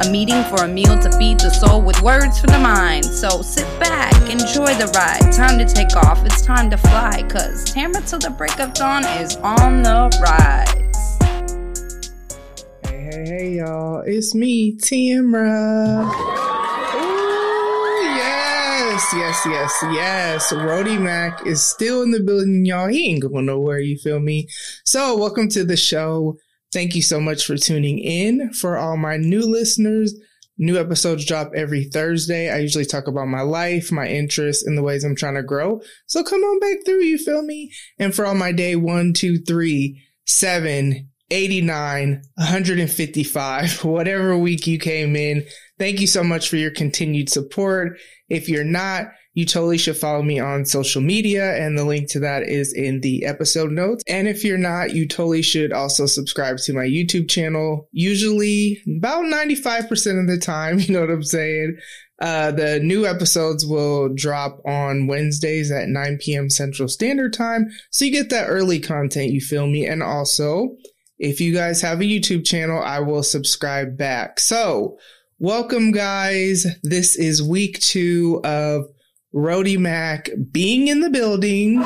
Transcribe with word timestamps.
A 0.00 0.10
meeting 0.10 0.42
for 0.44 0.64
a 0.64 0.68
meal 0.68 0.98
to 0.98 1.12
feed 1.18 1.38
the 1.38 1.50
soul 1.50 1.82
with 1.82 2.00
words 2.00 2.40
for 2.40 2.46
the 2.46 2.58
mind. 2.58 3.04
So 3.04 3.42
sit 3.42 3.66
back, 3.78 4.14
enjoy 4.30 4.74
the 4.74 4.90
ride. 4.96 5.30
Time 5.32 5.58
to 5.58 5.66
take 5.66 5.94
off, 5.96 6.24
it's 6.24 6.40
time 6.40 6.70
to 6.70 6.78
fly. 6.78 7.22
Cause 7.28 7.64
Tamara 7.64 8.02
till 8.02 8.18
the 8.18 8.30
break 8.30 8.58
of 8.58 8.72
dawn 8.72 9.04
is 9.04 9.36
on 9.36 9.82
the 9.82 10.08
rise. 10.22 11.18
Hey, 12.84 13.10
hey, 13.10 13.24
hey, 13.26 13.56
y'all. 13.56 14.02
It's 14.06 14.34
me, 14.34 14.76
Tamra. 14.78 16.10
Yes, 18.16 19.14
yes, 19.14 19.46
yes, 19.46 19.84
yes. 19.92 20.52
Rody 20.52 20.96
Mac 20.96 21.46
is 21.46 21.62
still 21.62 22.02
in 22.02 22.12
the 22.12 22.20
building, 22.20 22.64
y'all. 22.64 22.88
He 22.88 23.10
ain't 23.10 23.22
going 23.22 23.46
nowhere, 23.46 23.80
you 23.80 23.98
feel 23.98 24.20
me? 24.20 24.48
So, 24.84 25.18
welcome 25.18 25.48
to 25.50 25.64
the 25.64 25.76
show. 25.76 26.38
Thank 26.72 26.94
you 26.94 27.02
so 27.02 27.20
much 27.20 27.44
for 27.44 27.56
tuning 27.56 27.98
in. 27.98 28.52
For 28.54 28.78
all 28.78 28.96
my 28.96 29.18
new 29.18 29.40
listeners, 29.40 30.14
new 30.56 30.78
episodes 30.78 31.26
drop 31.26 31.52
every 31.54 31.84
Thursday. 31.84 32.50
I 32.50 32.58
usually 32.58 32.86
talk 32.86 33.06
about 33.06 33.26
my 33.26 33.42
life, 33.42 33.92
my 33.92 34.06
interests, 34.06 34.64
and 34.64 34.76
the 34.76 34.82
ways 34.82 35.04
I'm 35.04 35.16
trying 35.16 35.34
to 35.34 35.42
grow. 35.42 35.80
So 36.06 36.22
come 36.22 36.40
on 36.40 36.60
back 36.60 36.84
through, 36.84 37.02
you 37.02 37.18
feel 37.18 37.42
me? 37.42 37.72
And 37.98 38.14
for 38.14 38.24
all 38.24 38.34
my 38.34 38.52
day 38.52 38.76
one, 38.76 39.12
two, 39.12 39.38
three, 39.38 40.02
seven, 40.26 41.10
89, 41.30 42.22
155, 42.34 43.84
whatever 43.84 44.36
week 44.38 44.66
you 44.66 44.78
came 44.78 45.16
in, 45.16 45.44
thank 45.78 46.00
you 46.00 46.06
so 46.06 46.22
much 46.22 46.48
for 46.48 46.56
your 46.56 46.70
continued 46.70 47.28
support. 47.28 47.98
If 48.28 48.48
you're 48.48 48.64
not, 48.64 49.06
you 49.34 49.46
totally 49.46 49.78
should 49.78 49.96
follow 49.96 50.22
me 50.22 50.38
on 50.38 50.66
social 50.66 51.00
media, 51.00 51.56
and 51.56 51.78
the 51.78 51.84
link 51.84 52.10
to 52.10 52.20
that 52.20 52.42
is 52.42 52.72
in 52.72 53.00
the 53.00 53.24
episode 53.24 53.70
notes. 53.70 54.04
And 54.06 54.28
if 54.28 54.44
you're 54.44 54.58
not, 54.58 54.94
you 54.94 55.08
totally 55.08 55.42
should 55.42 55.72
also 55.72 56.04
subscribe 56.06 56.58
to 56.58 56.74
my 56.74 56.84
YouTube 56.84 57.30
channel. 57.30 57.88
Usually, 57.92 58.82
about 58.98 59.24
95% 59.24 60.20
of 60.20 60.26
the 60.26 60.38
time, 60.38 60.78
you 60.80 60.92
know 60.92 61.00
what 61.00 61.10
I'm 61.10 61.22
saying? 61.22 61.78
Uh, 62.20 62.52
the 62.52 62.78
new 62.80 63.06
episodes 63.06 63.66
will 63.66 64.08
drop 64.14 64.60
on 64.66 65.06
Wednesdays 65.06 65.72
at 65.72 65.88
9 65.88 66.18
p.m. 66.20 66.50
Central 66.50 66.86
Standard 66.86 67.32
Time. 67.32 67.68
So 67.90 68.04
you 68.04 68.12
get 68.12 68.30
that 68.30 68.46
early 68.46 68.78
content, 68.78 69.32
you 69.32 69.40
feel 69.40 69.66
me? 69.66 69.86
And 69.86 70.02
also, 70.02 70.76
if 71.18 71.40
you 71.40 71.54
guys 71.54 71.80
have 71.80 72.00
a 72.00 72.04
YouTube 72.04 72.44
channel, 72.46 72.80
I 72.80 73.00
will 73.00 73.22
subscribe 73.22 73.96
back. 73.96 74.38
So, 74.38 74.98
welcome, 75.38 75.90
guys. 75.90 76.66
This 76.84 77.16
is 77.16 77.42
week 77.42 77.80
two 77.80 78.40
of 78.44 78.84
Rody 79.32 79.78
Mac 79.78 80.28
being 80.50 80.88
in 80.88 81.00
the 81.00 81.10
building. 81.10 81.80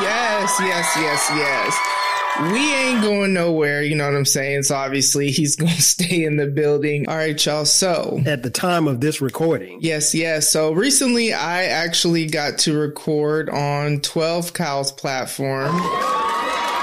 Yes, 0.00 0.56
yes, 0.60 0.92
yes, 0.96 1.30
yes. 1.30 2.52
We 2.52 2.74
ain't 2.74 3.00
going 3.00 3.32
nowhere, 3.32 3.82
you 3.82 3.94
know 3.94 4.04
what 4.04 4.16
I'm 4.16 4.24
saying? 4.26 4.64
So 4.64 4.74
obviously 4.74 5.30
he's 5.30 5.56
going 5.56 5.74
to 5.74 5.82
stay 5.82 6.24
in 6.24 6.36
the 6.36 6.46
building. 6.46 7.08
All 7.08 7.16
right, 7.16 7.46
y'all. 7.46 7.64
So 7.64 8.20
at 8.26 8.42
the 8.42 8.50
time 8.50 8.88
of 8.88 9.00
this 9.00 9.20
recording. 9.20 9.78
Yes, 9.80 10.14
yes. 10.14 10.48
So 10.48 10.72
recently 10.72 11.32
I 11.32 11.64
actually 11.64 12.26
got 12.26 12.58
to 12.58 12.76
record 12.76 13.48
on 13.48 14.00
12 14.00 14.52
Cows 14.52 14.92
platform. 14.92 15.80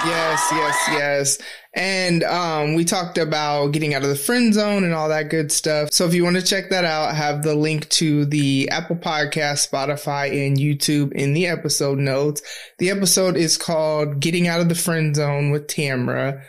Yes, 0.05 0.49
yes, 0.51 0.87
yes. 0.91 1.37
And 1.75 2.23
um, 2.23 2.75
we 2.75 2.83
talked 2.83 3.17
about 3.17 3.67
getting 3.71 3.93
out 3.93 4.03
of 4.03 4.09
the 4.09 4.15
friend 4.15 4.53
zone 4.53 4.83
and 4.83 4.93
all 4.93 5.09
that 5.09 5.29
good 5.29 5.51
stuff. 5.51 5.91
So 5.91 6.05
if 6.05 6.13
you 6.13 6.23
want 6.23 6.35
to 6.35 6.41
check 6.41 6.69
that 6.69 6.83
out, 6.83 7.09
I 7.09 7.13
have 7.13 7.41
the 7.41 7.55
link 7.55 7.87
to 7.89 8.25
the 8.25 8.69
Apple 8.69 8.97
Podcast, 8.97 9.69
Spotify, 9.69 10.45
and 10.45 10.57
YouTube 10.57 11.13
in 11.13 11.33
the 11.33 11.47
episode 11.47 11.99
notes. 11.99 12.41
The 12.79 12.89
episode 12.89 13.37
is 13.37 13.57
called 13.57 14.19
Getting 14.19 14.47
Out 14.47 14.59
of 14.59 14.69
the 14.69 14.75
Friend 14.75 15.15
Zone 15.15 15.51
with 15.51 15.67
Tamra 15.67 16.43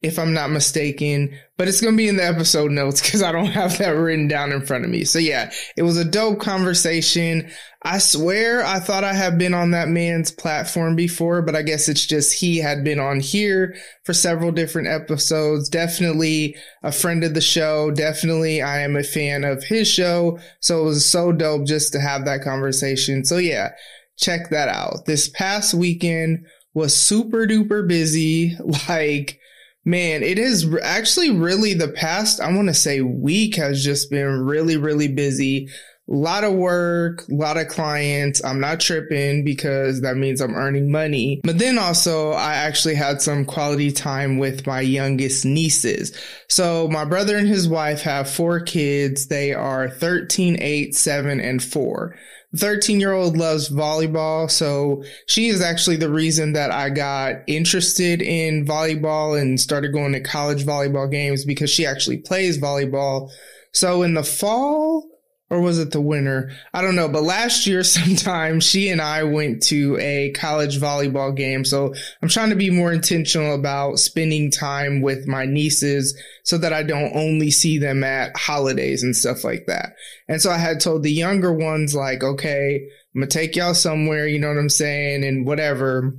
if 0.00 0.16
I'm 0.16 0.32
not 0.32 0.50
mistaken, 0.50 1.36
but 1.56 1.66
it's 1.66 1.80
going 1.80 1.94
to 1.94 1.96
be 1.96 2.06
in 2.06 2.16
the 2.16 2.24
episode 2.24 2.70
notes 2.70 3.02
because 3.02 3.20
I 3.20 3.32
don't 3.32 3.46
have 3.52 3.78
that 3.78 3.90
written 3.90 4.28
down 4.28 4.52
in 4.52 4.64
front 4.64 4.84
of 4.84 4.90
me. 4.90 5.04
So 5.04 5.18
yeah, 5.18 5.50
it 5.76 5.82
was 5.82 5.96
a 5.96 6.04
dope 6.04 6.38
conversation. 6.38 7.50
I 7.82 7.98
swear 7.98 8.64
I 8.64 8.78
thought 8.78 9.02
I 9.02 9.12
had 9.12 9.38
been 9.38 9.54
on 9.54 9.72
that 9.72 9.88
man's 9.88 10.30
platform 10.30 10.94
before, 10.94 11.42
but 11.42 11.56
I 11.56 11.62
guess 11.62 11.88
it's 11.88 12.06
just 12.06 12.38
he 12.38 12.58
had 12.58 12.84
been 12.84 13.00
on 13.00 13.18
here 13.18 13.74
for 14.04 14.12
several 14.12 14.52
different 14.52 14.88
episodes. 14.88 15.68
Definitely 15.68 16.56
a 16.84 16.92
friend 16.92 17.24
of 17.24 17.34
the 17.34 17.40
show. 17.40 17.90
Definitely 17.90 18.62
I 18.62 18.80
am 18.82 18.96
a 18.96 19.02
fan 19.02 19.42
of 19.42 19.64
his 19.64 19.88
show. 19.88 20.38
So 20.60 20.82
it 20.82 20.84
was 20.84 21.04
so 21.04 21.32
dope 21.32 21.66
just 21.66 21.92
to 21.92 22.00
have 22.00 22.24
that 22.24 22.42
conversation. 22.42 23.24
So 23.24 23.38
yeah, 23.38 23.70
check 24.16 24.50
that 24.50 24.68
out. 24.68 25.06
This 25.06 25.28
past 25.28 25.74
weekend 25.74 26.46
was 26.74 26.94
super 26.94 27.46
duper 27.46 27.86
busy. 27.86 28.56
Like, 28.88 29.40
Man, 29.88 30.22
it 30.22 30.38
is 30.38 30.68
actually 30.82 31.30
really 31.30 31.72
the 31.72 31.88
past, 31.88 32.42
I 32.42 32.52
want 32.52 32.68
to 32.68 32.74
say 32.74 33.00
week 33.00 33.56
has 33.56 33.82
just 33.82 34.10
been 34.10 34.42
really, 34.42 34.76
really 34.76 35.08
busy. 35.08 35.70
A 36.10 36.14
lot 36.14 36.44
of 36.44 36.54
work, 36.54 37.26
a 37.28 37.34
lot 37.34 37.58
of 37.58 37.68
clients. 37.68 38.42
I'm 38.42 38.60
not 38.60 38.80
tripping 38.80 39.44
because 39.44 40.00
that 40.00 40.16
means 40.16 40.40
I'm 40.40 40.54
earning 40.54 40.90
money. 40.90 41.40
But 41.44 41.58
then 41.58 41.76
also 41.76 42.32
I 42.32 42.54
actually 42.54 42.94
had 42.94 43.20
some 43.20 43.44
quality 43.44 43.92
time 43.92 44.38
with 44.38 44.66
my 44.66 44.80
youngest 44.80 45.44
nieces. 45.44 46.18
So 46.48 46.88
my 46.88 47.04
brother 47.04 47.36
and 47.36 47.46
his 47.46 47.68
wife 47.68 48.00
have 48.02 48.30
four 48.30 48.60
kids. 48.60 49.26
They 49.26 49.52
are 49.52 49.90
13, 49.90 50.56
8, 50.60 50.94
7, 50.94 51.40
and 51.40 51.62
4. 51.62 52.14
13 52.56 52.98
year 52.98 53.12
old 53.12 53.36
loves 53.36 53.68
volleyball. 53.68 54.50
So 54.50 55.04
she 55.26 55.48
is 55.48 55.60
actually 55.60 55.96
the 55.96 56.10
reason 56.10 56.54
that 56.54 56.70
I 56.70 56.90
got 56.90 57.36
interested 57.46 58.22
in 58.22 58.64
volleyball 58.64 59.38
and 59.38 59.60
started 59.60 59.92
going 59.92 60.12
to 60.12 60.20
college 60.20 60.64
volleyball 60.64 61.10
games 61.10 61.44
because 61.44 61.70
she 61.70 61.84
actually 61.84 62.18
plays 62.18 62.58
volleyball. 62.58 63.30
So 63.72 64.02
in 64.02 64.14
the 64.14 64.24
fall, 64.24 65.06
or 65.50 65.60
was 65.60 65.78
it 65.78 65.90
the 65.90 66.00
winter? 66.00 66.50
I 66.74 66.82
don't 66.82 66.96
know. 66.96 67.08
But 67.08 67.22
last 67.22 67.66
year, 67.66 67.82
sometime 67.84 68.60
she 68.60 68.90
and 68.90 69.00
I 69.00 69.24
went 69.24 69.62
to 69.64 69.96
a 69.98 70.32
college 70.32 70.78
volleyball 70.78 71.34
game. 71.34 71.64
So 71.64 71.94
I'm 72.22 72.28
trying 72.28 72.50
to 72.50 72.56
be 72.56 72.70
more 72.70 72.92
intentional 72.92 73.54
about 73.54 73.98
spending 73.98 74.50
time 74.50 75.00
with 75.00 75.26
my 75.26 75.46
nieces 75.46 76.18
so 76.44 76.58
that 76.58 76.72
I 76.72 76.82
don't 76.82 77.14
only 77.14 77.50
see 77.50 77.78
them 77.78 78.04
at 78.04 78.36
holidays 78.36 79.02
and 79.02 79.16
stuff 79.16 79.44
like 79.44 79.66
that. 79.66 79.94
And 80.28 80.40
so 80.40 80.50
I 80.50 80.58
had 80.58 80.80
told 80.80 81.02
the 81.02 81.12
younger 81.12 81.52
ones, 81.52 81.94
like, 81.94 82.22
okay, 82.22 82.80
I'm 83.14 83.20
going 83.20 83.28
to 83.28 83.38
take 83.38 83.56
y'all 83.56 83.74
somewhere. 83.74 84.26
You 84.26 84.38
know 84.38 84.48
what 84.48 84.58
I'm 84.58 84.68
saying? 84.68 85.24
And 85.24 85.46
whatever 85.46 86.14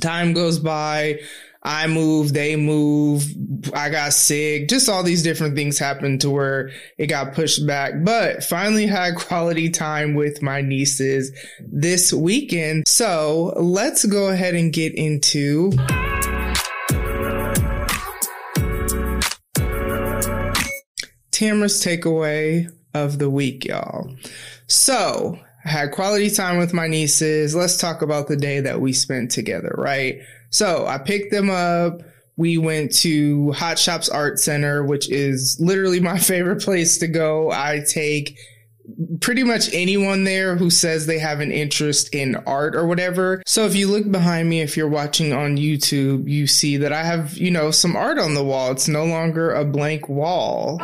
time 0.00 0.32
goes 0.32 0.58
by. 0.58 1.20
I 1.62 1.86
move, 1.88 2.32
they 2.32 2.56
move, 2.56 3.24
I 3.74 3.90
got 3.90 4.12
sick, 4.12 4.68
just 4.68 4.88
all 4.88 5.02
these 5.02 5.22
different 5.22 5.56
things 5.56 5.78
happened 5.78 6.20
to 6.20 6.30
where 6.30 6.70
it 6.98 7.08
got 7.08 7.34
pushed 7.34 7.66
back. 7.66 7.94
But 8.04 8.44
finally 8.44 8.86
had 8.86 9.16
quality 9.16 9.68
time 9.68 10.14
with 10.14 10.40
my 10.40 10.60
nieces 10.60 11.32
this 11.60 12.12
weekend. 12.12 12.84
So 12.86 13.52
let's 13.56 14.04
go 14.04 14.28
ahead 14.28 14.54
and 14.54 14.72
get 14.72 14.94
into. 14.94 15.72
Tamara's 21.30 21.82
takeaway 21.84 22.68
of 22.94 23.18
the 23.18 23.30
week, 23.30 23.64
y'all. 23.64 24.12
So, 24.66 25.38
had 25.64 25.92
quality 25.92 26.30
time 26.30 26.58
with 26.58 26.72
my 26.72 26.86
nieces. 26.86 27.54
Let's 27.54 27.76
talk 27.76 28.02
about 28.02 28.28
the 28.28 28.36
day 28.36 28.60
that 28.60 28.80
we 28.80 28.92
spent 28.92 29.30
together, 29.30 29.74
right? 29.76 30.20
So 30.50 30.86
I 30.86 30.98
picked 30.98 31.30
them 31.30 31.50
up. 31.50 32.02
We 32.36 32.56
went 32.56 32.94
to 32.98 33.52
Hot 33.52 33.78
Shops 33.78 34.08
Art 34.08 34.38
Center, 34.38 34.84
which 34.84 35.10
is 35.10 35.58
literally 35.60 36.00
my 36.00 36.18
favorite 36.18 36.62
place 36.62 36.98
to 36.98 37.08
go. 37.08 37.50
I 37.50 37.80
take 37.86 38.38
pretty 39.20 39.42
much 39.42 39.72
anyone 39.74 40.24
there 40.24 40.56
who 40.56 40.70
says 40.70 41.06
they 41.06 41.18
have 41.18 41.40
an 41.40 41.52
interest 41.52 42.14
in 42.14 42.36
art 42.46 42.74
or 42.74 42.86
whatever. 42.86 43.42
So 43.46 43.66
if 43.66 43.74
you 43.76 43.88
look 43.88 44.10
behind 44.10 44.48
me, 44.48 44.60
if 44.60 44.76
you're 44.76 44.88
watching 44.88 45.32
on 45.32 45.56
YouTube, 45.56 46.28
you 46.28 46.46
see 46.46 46.78
that 46.78 46.92
I 46.92 47.02
have, 47.02 47.36
you 47.36 47.50
know, 47.50 47.70
some 47.70 47.96
art 47.96 48.18
on 48.18 48.34
the 48.34 48.44
wall. 48.44 48.70
It's 48.70 48.88
no 48.88 49.04
longer 49.04 49.52
a 49.52 49.64
blank 49.64 50.08
wall. 50.08 50.78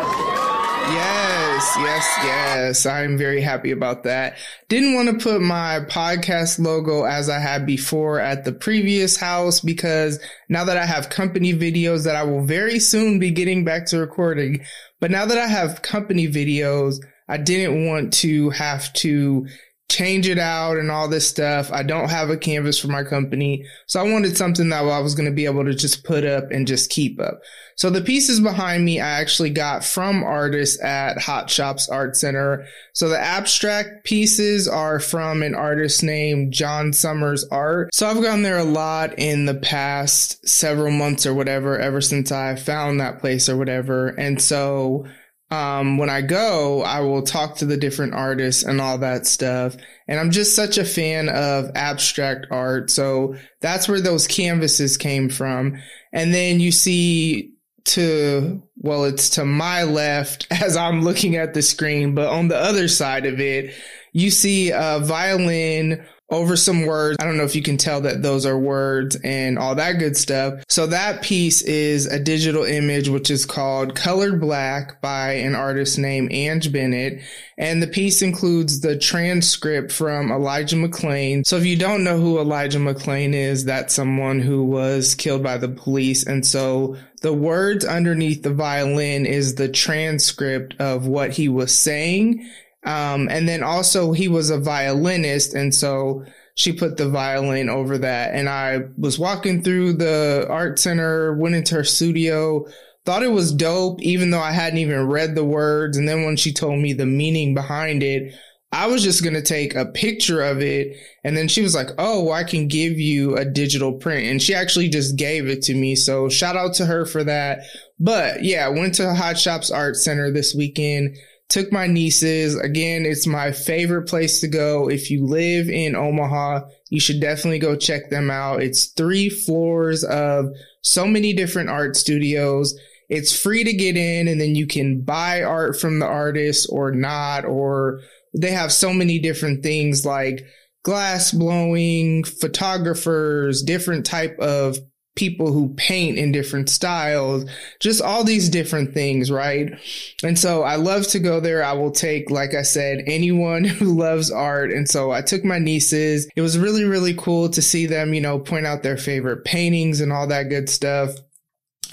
Yes, 0.92 1.76
yes, 1.78 2.18
yes. 2.24 2.86
I'm 2.86 3.16
very 3.16 3.40
happy 3.40 3.70
about 3.70 4.02
that. 4.02 4.36
Didn't 4.68 4.94
want 4.94 5.08
to 5.08 5.24
put 5.24 5.40
my 5.40 5.80
podcast 5.88 6.58
logo 6.58 7.04
as 7.04 7.30
I 7.30 7.38
had 7.38 7.64
before 7.64 8.20
at 8.20 8.44
the 8.44 8.52
previous 8.52 9.16
house 9.16 9.60
because 9.60 10.20
now 10.48 10.64
that 10.64 10.76
I 10.76 10.84
have 10.84 11.08
company 11.08 11.54
videos 11.54 12.04
that 12.04 12.16
I 12.16 12.24
will 12.24 12.44
very 12.44 12.78
soon 12.78 13.18
be 13.18 13.30
getting 13.30 13.64
back 13.64 13.86
to 13.86 13.98
recording, 13.98 14.64
but 15.00 15.10
now 15.10 15.24
that 15.24 15.38
I 15.38 15.46
have 15.46 15.82
company 15.82 16.28
videos, 16.28 16.96
I 17.28 17.38
didn't 17.38 17.86
want 17.86 18.12
to 18.14 18.50
have 18.50 18.92
to 18.94 19.46
change 19.90 20.26
it 20.26 20.38
out 20.38 20.76
and 20.76 20.90
all 20.90 21.08
this 21.08 21.28
stuff. 21.28 21.70
I 21.70 21.82
don't 21.82 22.08
have 22.08 22.30
a 22.30 22.36
canvas 22.36 22.78
for 22.78 22.88
my 22.88 23.04
company. 23.04 23.64
So 23.86 24.00
I 24.00 24.10
wanted 24.10 24.36
something 24.36 24.68
that 24.70 24.84
I 24.84 24.98
was 24.98 25.14
going 25.14 25.28
to 25.28 25.34
be 25.34 25.44
able 25.44 25.64
to 25.64 25.74
just 25.74 26.04
put 26.04 26.24
up 26.24 26.50
and 26.50 26.66
just 26.66 26.90
keep 26.90 27.20
up. 27.20 27.40
So 27.76 27.90
the 27.90 28.00
pieces 28.00 28.40
behind 28.40 28.84
me, 28.84 29.00
I 29.00 29.20
actually 29.20 29.50
got 29.50 29.84
from 29.84 30.24
artists 30.24 30.82
at 30.82 31.20
Hot 31.20 31.50
Shops 31.50 31.88
Art 31.88 32.16
Center. 32.16 32.66
So 32.92 33.08
the 33.08 33.20
abstract 33.20 34.04
pieces 34.04 34.66
are 34.66 34.98
from 34.98 35.42
an 35.42 35.54
artist 35.54 36.02
named 36.02 36.52
John 36.52 36.92
Summers 36.92 37.44
Art. 37.50 37.94
So 37.94 38.08
I've 38.08 38.22
gone 38.22 38.42
there 38.42 38.58
a 38.58 38.64
lot 38.64 39.18
in 39.18 39.44
the 39.44 39.54
past 39.54 40.48
several 40.48 40.92
months 40.92 41.26
or 41.26 41.34
whatever, 41.34 41.78
ever 41.78 42.00
since 42.00 42.32
I 42.32 42.56
found 42.56 43.00
that 43.00 43.20
place 43.20 43.48
or 43.48 43.56
whatever. 43.56 44.08
And 44.08 44.40
so 44.40 45.06
um, 45.54 45.98
when 45.98 46.10
I 46.10 46.20
go, 46.20 46.82
I 46.82 47.00
will 47.00 47.22
talk 47.22 47.56
to 47.56 47.64
the 47.64 47.76
different 47.76 48.14
artists 48.14 48.64
and 48.64 48.80
all 48.80 48.98
that 48.98 49.26
stuff. 49.26 49.76
And 50.08 50.18
I'm 50.18 50.32
just 50.32 50.56
such 50.56 50.78
a 50.78 50.84
fan 50.84 51.28
of 51.28 51.70
abstract 51.76 52.46
art. 52.50 52.90
So 52.90 53.36
that's 53.60 53.88
where 53.88 54.00
those 54.00 54.26
canvases 54.26 54.96
came 54.96 55.28
from. 55.28 55.80
And 56.12 56.34
then 56.34 56.58
you 56.58 56.72
see 56.72 57.52
to, 57.84 58.62
well, 58.76 59.04
it's 59.04 59.30
to 59.30 59.44
my 59.44 59.84
left 59.84 60.48
as 60.50 60.76
I'm 60.76 61.02
looking 61.02 61.36
at 61.36 61.54
the 61.54 61.62
screen, 61.62 62.14
but 62.14 62.28
on 62.28 62.48
the 62.48 62.58
other 62.58 62.88
side 62.88 63.24
of 63.24 63.38
it, 63.38 63.74
you 64.12 64.30
see 64.30 64.70
a 64.70 65.00
violin 65.00 66.04
over 66.30 66.56
some 66.56 66.86
words. 66.86 67.18
I 67.20 67.24
don't 67.24 67.36
know 67.36 67.44
if 67.44 67.54
you 67.54 67.62
can 67.62 67.76
tell 67.76 68.00
that 68.02 68.22
those 68.22 68.46
are 68.46 68.58
words 68.58 69.16
and 69.22 69.58
all 69.58 69.74
that 69.74 69.98
good 69.98 70.16
stuff. 70.16 70.64
So 70.68 70.86
that 70.86 71.22
piece 71.22 71.62
is 71.62 72.06
a 72.06 72.18
digital 72.18 72.64
image, 72.64 73.08
which 73.08 73.30
is 73.30 73.44
called 73.44 73.94
Colored 73.94 74.40
Black 74.40 75.00
by 75.00 75.32
an 75.34 75.54
artist 75.54 75.98
named 75.98 76.32
Ange 76.32 76.72
Bennett. 76.72 77.20
And 77.58 77.82
the 77.82 77.86
piece 77.86 78.22
includes 78.22 78.80
the 78.80 78.98
transcript 78.98 79.92
from 79.92 80.32
Elijah 80.32 80.76
McClain. 80.76 81.46
So 81.46 81.56
if 81.56 81.66
you 81.66 81.76
don't 81.76 82.04
know 82.04 82.18
who 82.18 82.38
Elijah 82.38 82.78
McClain 82.78 83.34
is, 83.34 83.64
that's 83.64 83.94
someone 83.94 84.40
who 84.40 84.64
was 84.64 85.14
killed 85.14 85.42
by 85.42 85.58
the 85.58 85.68
police. 85.68 86.26
And 86.26 86.44
so 86.44 86.96
the 87.20 87.32
words 87.32 87.84
underneath 87.84 88.42
the 88.42 88.52
violin 88.52 89.24
is 89.24 89.54
the 89.54 89.68
transcript 89.68 90.74
of 90.80 91.06
what 91.06 91.32
he 91.32 91.48
was 91.48 91.72
saying 91.72 92.48
um, 92.84 93.28
and 93.30 93.48
then 93.48 93.62
also 93.62 94.12
he 94.12 94.28
was 94.28 94.50
a 94.50 94.58
violinist. 94.58 95.54
And 95.54 95.74
so 95.74 96.24
she 96.54 96.72
put 96.72 96.96
the 96.96 97.08
violin 97.08 97.68
over 97.68 97.98
that. 97.98 98.34
And 98.34 98.48
I 98.48 98.82
was 98.98 99.18
walking 99.18 99.62
through 99.62 99.94
the 99.94 100.46
art 100.50 100.78
center, 100.78 101.34
went 101.34 101.54
into 101.54 101.76
her 101.76 101.84
studio, 101.84 102.66
thought 103.04 103.22
it 103.22 103.32
was 103.32 103.52
dope, 103.52 104.02
even 104.02 104.30
though 104.30 104.40
I 104.40 104.52
hadn't 104.52 104.78
even 104.78 105.08
read 105.08 105.34
the 105.34 105.44
words. 105.44 105.96
And 105.96 106.08
then 106.08 106.24
when 106.24 106.36
she 106.36 106.52
told 106.52 106.78
me 106.78 106.92
the 106.92 107.06
meaning 107.06 107.54
behind 107.54 108.02
it, 108.02 108.34
I 108.70 108.88
was 108.88 109.04
just 109.04 109.22
going 109.22 109.34
to 109.34 109.42
take 109.42 109.76
a 109.76 109.86
picture 109.86 110.42
of 110.42 110.60
it. 110.60 110.96
And 111.22 111.36
then 111.36 111.46
she 111.46 111.62
was 111.62 111.76
like, 111.76 111.90
Oh, 111.96 112.32
I 112.32 112.42
can 112.42 112.66
give 112.66 112.98
you 112.98 113.36
a 113.36 113.44
digital 113.44 113.92
print. 113.92 114.26
And 114.26 114.42
she 114.42 114.52
actually 114.52 114.88
just 114.88 115.16
gave 115.16 115.46
it 115.46 115.62
to 115.62 115.74
me. 115.74 115.94
So 115.94 116.28
shout 116.28 116.56
out 116.56 116.74
to 116.74 116.86
her 116.86 117.06
for 117.06 117.22
that. 117.24 117.60
But 118.00 118.42
yeah, 118.42 118.68
went 118.68 118.96
to 118.96 119.14
Hot 119.14 119.38
Shops 119.38 119.70
Art 119.70 119.96
Center 119.96 120.32
this 120.32 120.54
weekend 120.54 121.16
took 121.48 121.70
my 121.72 121.86
nieces. 121.86 122.56
Again, 122.56 123.04
it's 123.04 123.26
my 123.26 123.52
favorite 123.52 124.08
place 124.08 124.40
to 124.40 124.48
go. 124.48 124.88
If 124.88 125.10
you 125.10 125.24
live 125.26 125.68
in 125.68 125.94
Omaha, 125.94 126.62
you 126.88 127.00
should 127.00 127.20
definitely 127.20 127.58
go 127.58 127.76
check 127.76 128.10
them 128.10 128.30
out. 128.30 128.62
It's 128.62 128.86
three 128.86 129.28
floors 129.28 130.04
of 130.04 130.46
so 130.82 131.06
many 131.06 131.32
different 131.32 131.70
art 131.70 131.96
studios. 131.96 132.78
It's 133.08 133.38
free 133.38 133.64
to 133.64 133.72
get 133.72 133.96
in 133.96 134.28
and 134.28 134.40
then 134.40 134.54
you 134.54 134.66
can 134.66 135.02
buy 135.02 135.42
art 135.42 135.78
from 135.78 135.98
the 135.98 136.06
artist 136.06 136.68
or 136.70 136.90
not, 136.92 137.44
or 137.44 138.00
they 138.36 138.50
have 138.50 138.72
so 138.72 138.92
many 138.92 139.18
different 139.18 139.62
things 139.62 140.04
like 140.04 140.44
glass 140.82 141.30
blowing, 141.30 142.24
photographers, 142.24 143.62
different 143.62 144.06
type 144.06 144.38
of 144.38 144.78
people 145.16 145.52
who 145.52 145.72
paint 145.74 146.18
in 146.18 146.32
different 146.32 146.68
styles, 146.68 147.44
just 147.78 148.02
all 148.02 148.24
these 148.24 148.48
different 148.48 148.92
things, 148.92 149.30
right? 149.30 149.78
And 150.22 150.38
so 150.38 150.62
I 150.62 150.76
love 150.76 151.06
to 151.08 151.20
go 151.20 151.40
there. 151.40 151.62
I 151.62 151.72
will 151.72 151.92
take, 151.92 152.30
like 152.30 152.54
I 152.54 152.62
said, 152.62 153.04
anyone 153.06 153.64
who 153.64 153.96
loves 153.96 154.30
art. 154.30 154.72
And 154.72 154.88
so 154.88 155.12
I 155.12 155.22
took 155.22 155.44
my 155.44 155.58
nieces. 155.58 156.28
It 156.34 156.40
was 156.40 156.58
really, 156.58 156.84
really 156.84 157.14
cool 157.14 157.48
to 157.50 157.62
see 157.62 157.86
them, 157.86 158.14
you 158.14 158.20
know, 158.20 158.38
point 158.38 158.66
out 158.66 158.82
their 158.82 158.96
favorite 158.96 159.44
paintings 159.44 160.00
and 160.00 160.12
all 160.12 160.26
that 160.28 160.48
good 160.48 160.68
stuff. 160.68 161.10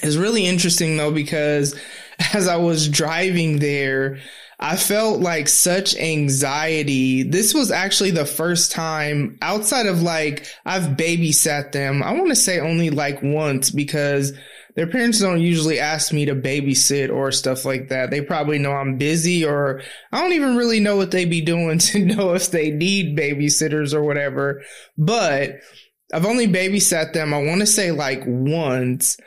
It's 0.02 0.16
really 0.16 0.46
interesting 0.46 0.98
though, 0.98 1.12
because 1.12 1.80
as 2.34 2.48
I 2.48 2.56
was 2.58 2.88
driving 2.88 3.60
there, 3.60 4.20
I 4.64 4.76
felt 4.76 5.22
like 5.22 5.48
such 5.48 5.96
anxiety. 5.96 7.24
This 7.24 7.52
was 7.52 7.72
actually 7.72 8.12
the 8.12 8.26
first 8.26 8.72
time 8.72 9.40
outside 9.42 9.88
of 9.88 10.04
like 10.04 10.46
I've 10.66 10.96
babysat 10.96 11.72
them. 11.72 12.04
I 12.04 12.14
want 12.14 12.30
to 12.30 12.36
say 12.36 12.60
only 12.60 12.92
like 12.92 13.24
once 13.24 13.72
because 13.72 14.34
their 14.76 14.86
parents 14.86 15.20
don't 15.20 15.42
usually 15.42 15.80
ask 15.80 16.14
me 16.14 16.26
to 16.26 16.36
babysit 16.36 17.12
or 17.12 17.32
stuff 17.32 17.66
like 17.66 17.90
that. 17.90 18.12
They 18.12 18.22
probably 18.22 18.60
know 18.60 18.72
I'm 18.72 18.98
busy 18.98 19.44
or 19.44 19.82
I 20.12 20.22
don't 20.22 20.34
even 20.34 20.56
really 20.56 20.80
know 20.80 20.96
what 20.96 21.10
they 21.10 21.26
be 21.26 21.42
doing 21.42 21.80
to 21.80 22.06
know 22.06 22.34
if 22.34 22.52
they 22.52 22.70
need 22.70 23.18
babysitters 23.18 23.96
or 23.96 24.04
whatever. 24.04 24.62
But 24.96 25.56
I've 26.14 26.26
only 26.26 26.48
babysat 26.48 27.14
them, 27.14 27.34
I 27.34 27.42
want 27.42 27.62
to 27.62 27.66
say 27.68 27.92
like 27.92 28.22
once. 28.28 29.18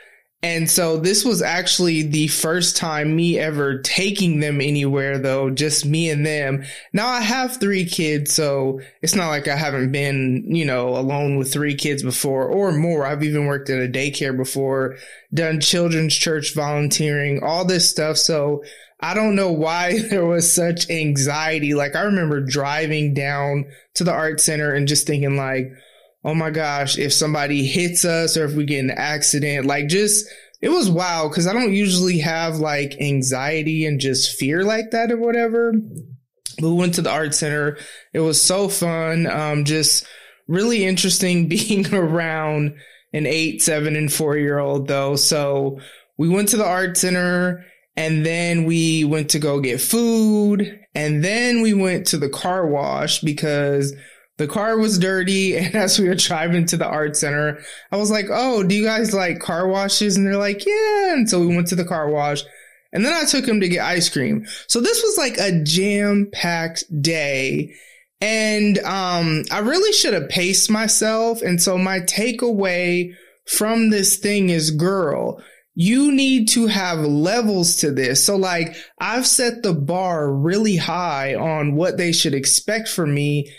And 0.43 0.69
so 0.69 0.97
this 0.97 1.25
was 1.25 1.41
actually 1.41 2.03
the 2.03 2.27
first 2.27 2.77
time 2.77 3.15
me 3.15 3.39
ever 3.39 3.79
taking 3.79 4.41
them 4.41 4.61
anywhere 4.61 5.17
though, 5.17 5.49
just 5.49 5.87
me 5.87 6.09
and 6.11 6.23
them. 6.23 6.63
Now 6.93 7.07
I 7.07 7.21
have 7.21 7.57
three 7.57 7.83
kids, 7.83 8.31
so 8.31 8.79
it's 9.01 9.15
not 9.15 9.29
like 9.29 9.47
I 9.47 9.55
haven't 9.55 9.91
been, 9.91 10.45
you 10.47 10.63
know, 10.63 10.89
alone 10.89 11.37
with 11.37 11.51
three 11.51 11.73
kids 11.73 12.03
before 12.03 12.47
or 12.47 12.71
more. 12.71 13.07
I've 13.07 13.23
even 13.23 13.47
worked 13.47 13.71
at 13.71 13.83
a 13.83 13.91
daycare 13.91 14.37
before, 14.37 14.97
done 15.33 15.61
children's 15.61 16.15
church 16.15 16.53
volunteering, 16.53 17.41
all 17.41 17.65
this 17.65 17.89
stuff. 17.89 18.17
So 18.17 18.63
I 18.99 19.15
don't 19.15 19.35
know 19.35 19.51
why 19.51 19.99
there 20.09 20.25
was 20.25 20.53
such 20.53 20.89
anxiety. 20.91 21.73
Like 21.73 21.95
I 21.95 22.01
remember 22.01 22.41
driving 22.41 23.15
down 23.15 23.65
to 23.95 24.03
the 24.03 24.13
art 24.13 24.39
center 24.39 24.71
and 24.71 24.87
just 24.87 25.07
thinking 25.07 25.37
like, 25.37 25.71
oh 26.25 26.33
my 26.33 26.49
gosh, 26.49 26.97
if 26.97 27.13
somebody 27.13 27.65
hits 27.67 28.03
us 28.03 28.35
or 28.35 28.45
if 28.45 28.53
we 28.53 28.65
get 28.65 28.83
an 28.83 28.89
accident, 28.89 29.67
like 29.67 29.87
just, 29.87 30.27
it 30.59 30.69
was 30.69 30.89
wild 30.89 31.29
because 31.29 31.45
I 31.45 31.53
don't 31.53 31.71
usually 31.71 32.17
have 32.17 32.57
like 32.57 32.99
anxiety 32.99 33.85
and 33.85 33.99
just 33.99 34.37
fear 34.37 34.63
like 34.63 34.89
that 34.91 35.11
or 35.11 35.17
whatever. 35.17 35.73
we 36.59 36.73
went 36.73 36.95
to 36.95 37.03
the 37.03 37.11
art 37.11 37.35
center. 37.35 37.77
It 38.11 38.21
was 38.21 38.41
so 38.41 38.67
fun. 38.67 39.27
Um, 39.27 39.65
just 39.65 40.07
really 40.47 40.83
interesting 40.83 41.47
being 41.47 41.93
around 41.93 42.75
an 43.13 43.27
eight, 43.27 43.61
seven, 43.61 43.95
and 43.95 44.11
four 44.11 44.35
year 44.35 44.57
old 44.57 44.87
though. 44.87 45.15
So 45.15 45.79
we 46.17 46.27
went 46.27 46.49
to 46.49 46.57
the 46.57 46.65
art 46.65 46.97
center 46.97 47.63
and 47.95 48.25
then 48.25 48.65
we 48.65 49.03
went 49.03 49.29
to 49.29 49.39
go 49.39 49.59
get 49.59 49.79
food 49.79 50.79
and 50.95 51.23
then 51.23 51.61
we 51.61 51.75
went 51.75 52.07
to 52.07 52.17
the 52.17 52.29
car 52.29 52.65
wash 52.65 53.19
because 53.19 53.93
the 54.37 54.47
car 54.47 54.77
was 54.77 54.99
dirty. 54.99 55.57
And 55.65 55.75
as 55.75 55.99
we 55.99 56.07
were 56.07 56.15
driving 56.15 56.65
to 56.67 56.77
the 56.77 56.87
art 56.87 57.15
center, 57.15 57.59
I 57.91 57.97
was 57.97 58.11
like, 58.11 58.27
Oh, 58.29 58.63
do 58.63 58.75
you 58.75 58.83
guys 58.83 59.13
like 59.13 59.39
car 59.39 59.67
washes? 59.67 60.17
And 60.17 60.25
they're 60.25 60.37
like, 60.37 60.65
Yeah. 60.65 61.13
And 61.13 61.29
so 61.29 61.39
we 61.39 61.55
went 61.55 61.67
to 61.67 61.75
the 61.75 61.85
car 61.85 62.09
wash. 62.09 62.43
And 62.91 63.03
then 63.03 63.13
I 63.13 63.25
took 63.25 63.45
him 63.45 63.59
to 63.59 63.67
get 63.67 63.83
ice 63.83 64.07
cream. 64.07 64.45
So 64.67 64.79
this 64.79 65.03
was 65.03 65.17
like 65.17 65.37
a 65.37 65.63
jam 65.63 66.29
packed 66.31 66.85
day. 67.01 67.73
And 68.21 68.79
um, 68.79 69.43
I 69.51 69.59
really 69.59 69.91
should 69.91 70.13
have 70.13 70.29
paced 70.29 70.69
myself. 70.69 71.41
And 71.41 71.61
so 71.61 71.77
my 71.77 71.99
takeaway 71.99 73.13
from 73.45 73.89
this 73.89 74.15
thing 74.15 74.49
is 74.49 74.71
girl, 74.71 75.41
you 75.73 76.11
need 76.13 76.47
to 76.49 76.67
have 76.67 76.99
levels 76.99 77.77
to 77.77 77.91
this. 77.91 78.25
So 78.25 78.37
like 78.37 78.75
I've 78.99 79.27
set 79.27 79.61
the 79.61 79.73
bar 79.73 80.31
really 80.31 80.77
high 80.77 81.35
on 81.35 81.75
what 81.75 81.97
they 81.97 82.13
should 82.13 82.33
expect 82.33 82.87
from 82.87 83.13
me 83.13 83.51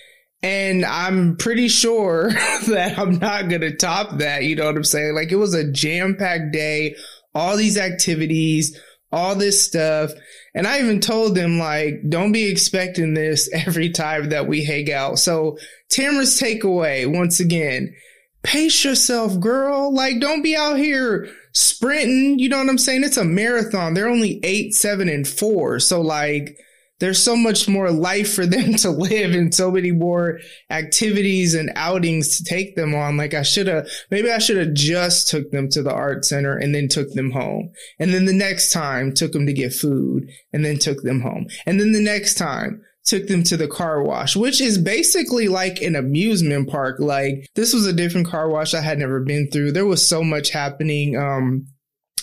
and 0.43 0.85
I'm 0.85 1.37
pretty 1.37 1.69
sure 1.69 2.31
that 2.69 2.95
I'm 2.99 3.19
not 3.19 3.49
going 3.49 3.63
to 3.63 3.77
top 3.77 4.19
that. 4.19 4.45
You 4.45 4.57
know 4.57 4.67
what 4.67 4.77
I'm 4.77 4.85
saying? 4.85 5.15
Like 5.15 5.33
it 5.33 5.37
was 5.37 5.55
a 5.55 5.71
jam 5.71 6.17
packed 6.17 6.53
day, 6.53 6.97
all 7.35 7.57
these 7.57 7.79
activities, 7.79 8.79
all 9.13 9.35
this 9.35 9.65
stuff. 9.65 10.13
And 10.55 10.67
I 10.67 10.81
even 10.81 11.01
told 11.01 11.35
them 11.35 11.59
like, 11.59 12.03
don't 12.09 12.33
be 12.33 12.49
expecting 12.49 13.15
this 13.15 13.51
every 13.67 13.91
time 13.91 14.31
that 14.31 14.47
we 14.47 14.65
hang 14.65 14.93
out. 14.93 15.19
So 15.19 15.59
Tamara's 15.91 16.41
takeaway 16.41 17.07
once 17.07 17.41
again, 17.41 17.95
pace 18.43 18.85
yourself, 18.85 19.39
girl. 19.41 19.95
Like 19.95 20.21
don't 20.21 20.43
be 20.43 20.55
out 20.55 20.77
here 20.77 21.29
sprinting. 21.53 22.39
You 22.39 22.51
know 22.51 22.59
what 22.59 22.69
I'm 22.69 22.79
saying? 22.79 23.05
It's 23.05 23.17
a 23.17 23.25
marathon. 23.25 23.95
They're 23.95 24.09
only 24.09 24.41
eight, 24.43 24.75
seven, 24.75 25.09
and 25.09 25.27
four. 25.27 25.81
So 25.81 26.01
like, 26.01 26.59
there's 26.99 27.23
so 27.23 27.37
much 27.37 27.69
more 27.69 27.91
life 27.91 28.33
for 28.33 28.47
them 28.47 28.75
to 28.75 28.91
live 28.91 29.35
and 29.35 29.55
so 29.55 29.71
many 29.71 29.93
more 29.93 30.39
activities 30.71 31.55
and 31.55 31.71
outings 31.77 32.39
to 32.39 32.45
take 32.45 32.77
them 32.77 32.95
on. 32.95 33.17
Like 33.17 33.35
I 33.35 33.43
should 33.43 33.67
have, 33.67 33.89
maybe 34.11 34.31
I 34.31 34.39
should 34.39 34.57
have 34.57 34.75
just 34.75 35.29
took 35.29 35.51
them 35.51 35.69
to 35.71 35.83
the 35.83 35.93
art 35.93 36.25
center 36.25 36.57
and 36.57 36.75
then 36.75 36.89
took 36.89 37.13
them 37.13 37.31
home. 37.31 37.71
And 37.99 38.13
then 38.13 38.25
the 38.25 38.33
next 38.33 38.73
time 38.73 39.13
took 39.13 39.33
them 39.33 39.47
to 39.47 39.53
get 39.53 39.73
food 39.73 40.29
and 40.53 40.65
then 40.65 40.79
took 40.79 41.03
them 41.03 41.21
home. 41.21 41.47
And 41.67 41.81
then 41.81 41.93
the 41.93 42.01
next 42.01 42.35
time 42.35 42.83
took 43.05 43.29
them 43.29 43.45
to 43.45 43.57
the 43.57 43.69
car 43.69 44.03
wash, 44.03 44.35
which 44.35 44.61
is 44.61 44.79
basically 44.79 45.49
like 45.49 45.81
an 45.81 45.95
amusement 45.95 46.69
park. 46.69 46.99
Like 46.99 47.49
this 47.55 47.73
was 47.73 47.87
a 47.87 47.93
different 47.93 48.27
car 48.27 48.49
wash 48.49 48.75
I 48.75 48.81
had 48.81 48.99
never 48.99 49.21
been 49.21 49.49
through. 49.51 49.73
There 49.73 49.87
was 49.87 50.07
so 50.07 50.25
much 50.25 50.51
happening. 50.51 51.17
Um, 51.17 51.67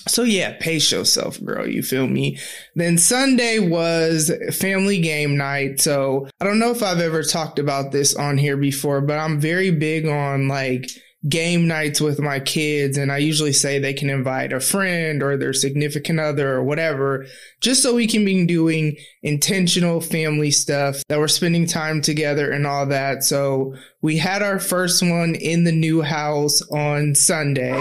so 0.07 0.23
yeah, 0.23 0.57
pace 0.59 0.91
yourself, 0.91 1.43
girl. 1.43 1.67
You 1.67 1.81
feel 1.81 2.07
me? 2.07 2.37
Then 2.75 2.97
Sunday 2.97 3.59
was 3.59 4.31
family 4.51 4.99
game 4.99 5.37
night. 5.37 5.79
So 5.79 6.27
I 6.41 6.45
don't 6.45 6.59
know 6.59 6.71
if 6.71 6.83
I've 6.83 6.99
ever 6.99 7.23
talked 7.23 7.59
about 7.59 7.91
this 7.91 8.15
on 8.15 8.37
here 8.37 8.57
before, 8.57 9.01
but 9.01 9.19
I'm 9.19 9.39
very 9.39 9.71
big 9.71 10.05
on 10.05 10.47
like 10.47 10.89
game 11.29 11.67
nights 11.69 12.01
with 12.01 12.19
my 12.19 12.39
kids. 12.39 12.97
And 12.97 13.11
I 13.11 13.17
usually 13.17 13.53
say 13.53 13.79
they 13.79 13.93
can 13.93 14.09
invite 14.09 14.51
a 14.51 14.59
friend 14.59 15.23
or 15.23 15.37
their 15.37 15.53
significant 15.53 16.19
other 16.19 16.53
or 16.53 16.63
whatever, 16.63 17.25
just 17.61 17.81
so 17.81 17.95
we 17.95 18.07
can 18.07 18.25
be 18.25 18.45
doing 18.45 18.97
intentional 19.21 20.01
family 20.01 20.51
stuff 20.51 21.01
that 21.07 21.19
we're 21.19 21.29
spending 21.29 21.65
time 21.65 22.01
together 22.01 22.51
and 22.51 22.67
all 22.67 22.85
that. 22.87 23.23
So 23.23 23.73
we 24.01 24.17
had 24.17 24.41
our 24.41 24.59
first 24.59 25.01
one 25.01 25.35
in 25.35 25.63
the 25.63 25.71
new 25.71 26.01
house 26.01 26.61
on 26.71 27.15
Sunday. 27.15 27.71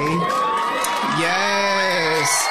Yes. 2.23 2.49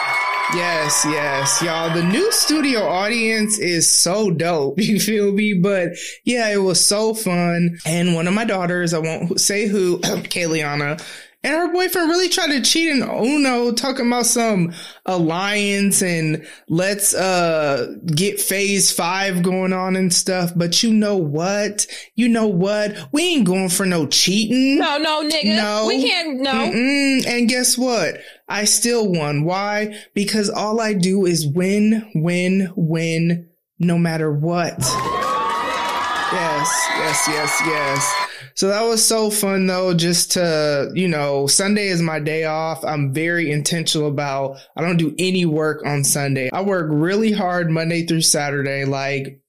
Yes, 0.53 1.05
yes, 1.05 1.61
y'all. 1.61 1.93
The 1.95 2.03
new 2.03 2.29
studio 2.33 2.81
audience 2.81 3.57
is 3.57 3.89
so 3.89 4.29
dope. 4.31 4.77
You 4.81 4.99
feel 4.99 5.31
me? 5.31 5.53
But 5.53 5.91
yeah, 6.25 6.49
it 6.49 6.57
was 6.57 6.85
so 6.85 7.13
fun. 7.13 7.79
And 7.85 8.13
one 8.13 8.27
of 8.27 8.33
my 8.33 8.43
daughters, 8.43 8.93
I 8.93 8.99
won't 8.99 9.39
say 9.39 9.67
who, 9.67 9.99
Kayliana, 10.01 11.01
and 11.43 11.53
her 11.53 11.71
boyfriend 11.71 12.09
really 12.09 12.29
tried 12.29 12.51
to 12.51 12.61
cheat 12.61 12.89
in 12.89 13.01
Uno, 13.01 13.71
talking 13.71 14.07
about 14.07 14.25
some 14.25 14.73
alliance 15.05 16.01
and 16.01 16.45
let's 16.69 17.13
uh 17.13 17.95
get 18.05 18.39
phase 18.39 18.91
five 18.91 19.41
going 19.41 19.73
on 19.73 19.95
and 19.95 20.13
stuff. 20.13 20.51
But 20.55 20.83
you 20.83 20.93
know 20.93 21.17
what? 21.17 21.87
You 22.15 22.29
know 22.29 22.47
what? 22.47 22.95
We 23.11 23.23
ain't 23.23 23.47
going 23.47 23.69
for 23.69 23.85
no 23.85 24.05
cheating. 24.07 24.77
No, 24.79 24.97
no, 24.97 25.27
nigga. 25.27 25.55
No. 25.55 25.85
We 25.87 26.07
can't, 26.07 26.39
no. 26.41 26.51
Mm-mm. 26.51 27.25
And 27.27 27.49
guess 27.49 27.77
what? 27.77 28.19
I 28.47 28.65
still 28.65 29.11
won. 29.11 29.43
Why? 29.43 29.95
Because 30.13 30.49
all 30.49 30.79
I 30.79 30.93
do 30.93 31.25
is 31.25 31.47
win, 31.47 32.09
win, 32.13 32.71
win, 32.75 33.49
no 33.79 33.97
matter 33.97 34.31
what. 34.31 34.75
Yes, 36.33 36.87
yes, 36.97 37.27
yes, 37.27 37.61
yes. 37.65 38.27
So 38.55 38.67
that 38.67 38.83
was 38.83 39.05
so 39.05 39.29
fun 39.29 39.67
though, 39.67 39.93
just 39.93 40.31
to, 40.33 40.91
you 40.93 41.07
know, 41.07 41.47
Sunday 41.47 41.87
is 41.87 42.01
my 42.01 42.19
day 42.19 42.45
off. 42.45 42.83
I'm 42.83 43.13
very 43.13 43.51
intentional 43.51 44.07
about, 44.07 44.57
I 44.75 44.81
don't 44.81 44.97
do 44.97 45.15
any 45.17 45.45
work 45.45 45.85
on 45.85 46.03
Sunday. 46.03 46.49
I 46.51 46.61
work 46.61 46.87
really 46.89 47.31
hard 47.31 47.69
Monday 47.69 48.05
through 48.05 48.21
Saturday. 48.21 48.85
Like, 48.85 49.41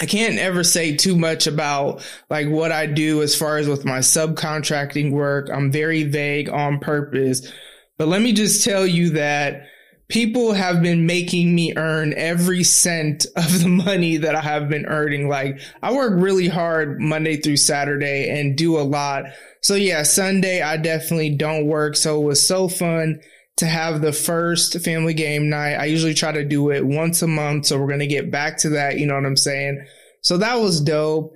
I 0.00 0.06
can't 0.06 0.38
ever 0.38 0.64
say 0.64 0.96
too 0.96 1.16
much 1.16 1.46
about 1.46 2.02
like 2.28 2.48
what 2.48 2.72
I 2.72 2.86
do 2.86 3.22
as 3.22 3.36
far 3.36 3.58
as 3.58 3.68
with 3.68 3.84
my 3.84 3.98
subcontracting 3.98 5.12
work. 5.12 5.48
I'm 5.48 5.70
very 5.70 6.02
vague 6.04 6.48
on 6.48 6.80
purpose. 6.80 7.52
But 7.98 8.08
let 8.08 8.22
me 8.22 8.32
just 8.32 8.64
tell 8.64 8.86
you 8.86 9.10
that 9.10 9.66
people 10.12 10.52
have 10.52 10.82
been 10.82 11.06
making 11.06 11.54
me 11.54 11.72
earn 11.74 12.12
every 12.18 12.62
cent 12.62 13.24
of 13.34 13.62
the 13.62 13.68
money 13.68 14.18
that 14.18 14.34
I 14.34 14.42
have 14.42 14.68
been 14.68 14.84
earning. 14.84 15.26
Like 15.26 15.58
I 15.82 15.90
work 15.94 16.12
really 16.14 16.48
hard 16.48 17.00
Monday 17.00 17.38
through 17.38 17.56
Saturday 17.56 18.28
and 18.28 18.56
do 18.56 18.78
a 18.78 18.82
lot. 18.82 19.24
So 19.62 19.74
yeah, 19.74 20.02
Sunday 20.02 20.60
I 20.60 20.76
definitely 20.76 21.34
don't 21.34 21.66
work. 21.66 21.96
So 21.96 22.20
it 22.20 22.24
was 22.26 22.46
so 22.46 22.68
fun 22.68 23.20
to 23.56 23.66
have 23.66 24.02
the 24.02 24.12
first 24.12 24.78
family 24.80 25.14
game 25.14 25.48
night. 25.48 25.76
I 25.76 25.86
usually 25.86 26.14
try 26.14 26.30
to 26.30 26.44
do 26.44 26.70
it 26.70 26.84
once 26.84 27.22
a 27.22 27.26
month. 27.26 27.66
So 27.66 27.80
we're 27.80 27.86
going 27.86 28.00
to 28.00 28.06
get 28.06 28.30
back 28.30 28.58
to 28.58 28.68
that. 28.70 28.98
You 28.98 29.06
know 29.06 29.14
what 29.14 29.24
I'm 29.24 29.36
saying? 29.36 29.82
So 30.20 30.36
that 30.36 30.60
was 30.60 30.82
dope. 30.82 31.34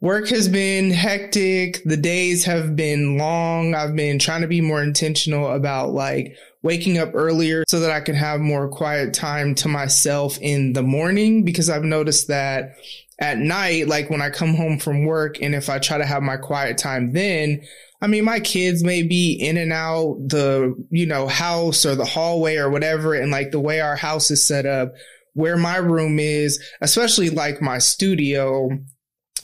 Work 0.00 0.28
has 0.28 0.48
been 0.48 0.90
hectic. 0.90 1.82
The 1.84 1.96
days 1.96 2.44
have 2.44 2.74
been 2.74 3.16
long. 3.16 3.74
I've 3.74 3.96
been 3.96 4.18
trying 4.18 4.42
to 4.42 4.48
be 4.48 4.60
more 4.60 4.82
intentional 4.82 5.50
about 5.50 5.92
like 5.92 6.36
waking 6.62 6.98
up 6.98 7.10
earlier 7.14 7.64
so 7.68 7.80
that 7.80 7.90
I 7.90 8.00
can 8.00 8.14
have 8.14 8.40
more 8.40 8.68
quiet 8.68 9.14
time 9.14 9.54
to 9.56 9.68
myself 9.68 10.38
in 10.40 10.72
the 10.72 10.82
morning 10.82 11.44
because 11.44 11.70
I've 11.70 11.84
noticed 11.84 12.28
that 12.28 12.74
at 13.20 13.38
night, 13.38 13.88
like 13.88 14.10
when 14.10 14.22
I 14.22 14.30
come 14.30 14.54
home 14.54 14.78
from 14.78 15.04
work 15.04 15.40
and 15.40 15.54
if 15.54 15.68
I 15.68 15.78
try 15.78 15.98
to 15.98 16.06
have 16.06 16.22
my 16.22 16.36
quiet 16.36 16.78
time 16.78 17.12
then, 17.12 17.62
I 18.00 18.06
mean, 18.06 18.24
my 18.24 18.38
kids 18.38 18.84
may 18.84 19.02
be 19.02 19.32
in 19.32 19.56
and 19.56 19.72
out 19.72 20.18
the, 20.20 20.74
you 20.90 21.06
know, 21.06 21.26
house 21.26 21.84
or 21.84 21.96
the 21.96 22.04
hallway 22.04 22.56
or 22.56 22.70
whatever. 22.70 23.14
And 23.14 23.32
like 23.32 23.50
the 23.50 23.60
way 23.60 23.80
our 23.80 23.96
house 23.96 24.30
is 24.30 24.46
set 24.46 24.66
up, 24.66 24.92
where 25.34 25.56
my 25.56 25.76
room 25.76 26.20
is, 26.20 26.62
especially 26.80 27.30
like 27.30 27.60
my 27.60 27.78
studio, 27.78 28.70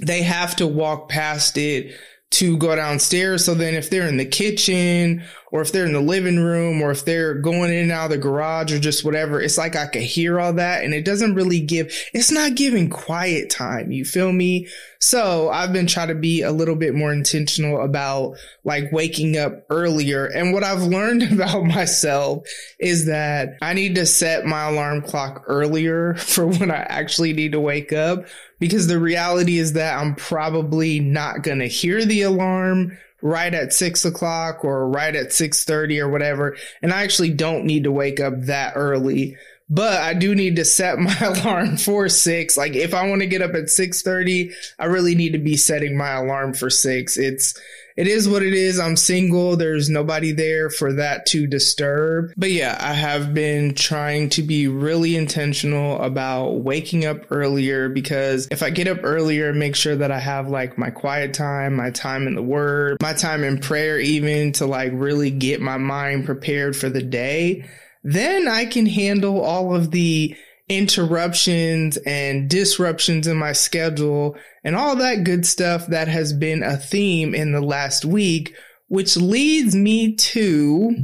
they 0.01 0.23
have 0.23 0.55
to 0.57 0.67
walk 0.67 1.09
past 1.09 1.57
it 1.57 1.97
to 2.35 2.57
go 2.57 2.75
downstairs. 2.75 3.45
So 3.45 3.55
then 3.55 3.75
if 3.75 3.91
they're 3.91 4.09
in 4.09 4.17
the 4.17 4.25
kitchen 4.25 5.23
or 5.53 5.61
if 5.61 5.71
they're 5.71 5.87
in 5.87 5.93
the 5.93 6.01
living 6.01 6.39
room 6.39 6.83
or 6.83 6.91
if 6.91 7.05
they're 7.05 7.35
going 7.35 7.73
in 7.73 7.85
and 7.85 7.93
out 7.93 8.07
of 8.07 8.11
the 8.11 8.19
garage 8.19 8.73
or 8.73 8.81
just 8.81 9.05
whatever, 9.05 9.41
it's 9.41 9.57
like 9.57 9.77
I 9.77 9.87
could 9.87 10.03
hear 10.03 10.41
all 10.41 10.53
that 10.55 10.83
and 10.83 10.93
it 10.93 11.05
doesn't 11.05 11.35
really 11.35 11.61
give, 11.61 11.95
it's 12.13 12.33
not 12.33 12.57
giving 12.57 12.91
quiet 12.91 13.51
time. 13.51 13.93
You 13.93 14.05
feel 14.05 14.33
me? 14.33 14.67
So 15.05 15.51
I've 15.51 15.73
been 15.73 15.87
trying 15.87 16.09
to 16.09 16.15
be 16.15 16.41
a 16.41 16.51
little 16.51 16.77
bit 16.77 16.95
more 16.95 17.13
intentional 17.13 17.83
about 17.83 18.39
like 18.65 18.91
waking 18.91 19.37
up 19.37 19.67
earlier. 19.69 20.25
And 20.25 20.55
what 20.55 20.65
I've 20.65 20.83
learned 20.83 21.23
about 21.33 21.65
myself 21.65 22.45
is 22.81 23.05
that 23.05 23.59
I 23.61 23.75
need 23.75 23.97
to 23.97 24.07
set 24.07 24.47
my 24.47 24.71
alarm 24.71 25.03
clock 25.03 25.45
earlier 25.47 26.15
for 26.19 26.47
when 26.47 26.71
I 26.71 26.87
actually 26.89 27.35
need 27.35 27.53
to 27.53 27.61
wake 27.61 27.93
up 27.93 28.25
because 28.59 28.87
the 28.87 28.99
reality 28.99 29.59
is 29.59 29.75
that 29.75 29.99
I'm 29.99 30.15
probably 30.15 31.01
not 31.01 31.43
going 31.43 31.59
to 31.59 31.67
hear 31.67 32.07
the 32.07 32.23
alarm 32.23 32.97
right 33.21 33.53
at 33.53 33.75
six 33.75 34.07
o'clock 34.07 34.65
or 34.65 34.89
right 34.89 35.15
at 35.15 35.29
6.30 35.29 36.01
or 36.01 36.09
whatever. 36.09 36.57
And 36.81 36.95
I 36.95 37.03
actually 37.03 37.31
don't 37.31 37.67
need 37.67 37.85
to 37.85 37.93
wake 37.93 38.21
up 38.21 38.35
that 38.43 38.73
early 38.75 39.37
but 39.69 40.01
I 40.01 40.15
do 40.15 40.35
need 40.35 40.57
to 40.57 40.65
set 40.65 40.99
my 40.99 41.17
alarm 41.19 41.77
for 41.77 42.09
six. 42.09 42.57
Like 42.57 42.75
if 42.75 42.95
I 42.95 43.09
want 43.09 43.23
to 43.23 43.27
get 43.27 43.43
up 43.43 43.55
at 43.55 43.71
six 43.71 44.03
thirty, 44.03 44.53
I 44.79 44.87
really 44.87 45.15
need 45.15 45.33
to 45.33 45.39
be 45.39 45.57
setting 45.57 45.97
my 45.97 46.13
alarm 46.13 46.55
for 46.55 46.71
six. 46.71 47.17
It's 47.17 47.59
it 47.97 48.09
is 48.09 48.29
what 48.29 48.43
it 48.43 48.55
is. 48.55 48.81
I'm 48.81 48.97
single. 48.97 49.57
There's 49.57 49.89
nobody 49.89 50.33
there 50.33 50.69
for 50.69 50.95
that 50.95 51.27
to 51.27 51.47
disturb. 51.47 52.33
But 52.37 52.51
yeah, 52.51 52.77
I 52.81 52.93
have 52.93 53.33
been 53.33 53.75
trying 53.75 54.31
to 54.31 54.43
be 54.43 54.67
really 54.67 55.15
intentional 55.15 56.03
about 56.03 56.65
waking 56.65 57.05
up 57.05 57.31
earlier 57.31 57.89
because 57.89 58.49
if 58.51 58.65
I 58.65 58.71
get 58.71 58.89
up 58.89 58.99
earlier, 59.05 59.53
make 59.53 59.77
sure 59.77 59.95
that 59.95 60.11
I 60.11 60.19
have 60.19 60.49
like 60.49 60.77
my 60.77 60.91
quiet 60.91 61.35
time, 61.35 61.77
my 61.77 61.91
time 61.91 62.27
in 62.27 62.35
the 62.35 62.43
word, 62.43 62.97
my 63.01 63.13
time 63.13 63.45
in 63.45 63.59
prayer, 63.59 64.01
even 64.01 64.51
to 64.55 64.67
like 64.67 64.91
really 64.93 65.31
get 65.31 65.61
my 65.61 65.77
mind 65.77 66.27
prepared 66.27 66.75
for 66.75 66.89
the 66.89 67.03
day. 67.03 67.65
Then 68.05 68.49
I 68.49 68.67
can 68.67 68.85
handle 68.85 69.41
all 69.41 69.75
of 69.75 69.91
the 69.91 70.37
interruptions 70.69 71.97
and 72.07 72.51
disruptions 72.51 73.27
in 73.27 73.39
my 73.39 73.53
schedule 73.53 74.37
and 74.63 74.77
all 74.77 74.97
that 74.97 75.25
good 75.25 75.47
stuff 75.47 75.87
that 75.87 76.07
has 76.09 76.35
been 76.35 76.63
a 76.63 76.77
theme 76.77 77.35
in 77.35 77.53
the 77.53 77.63
last 77.63 78.05
week, 78.05 78.55
which 78.89 79.17
leads 79.17 79.75
me 79.75 80.15
to. 80.17 80.95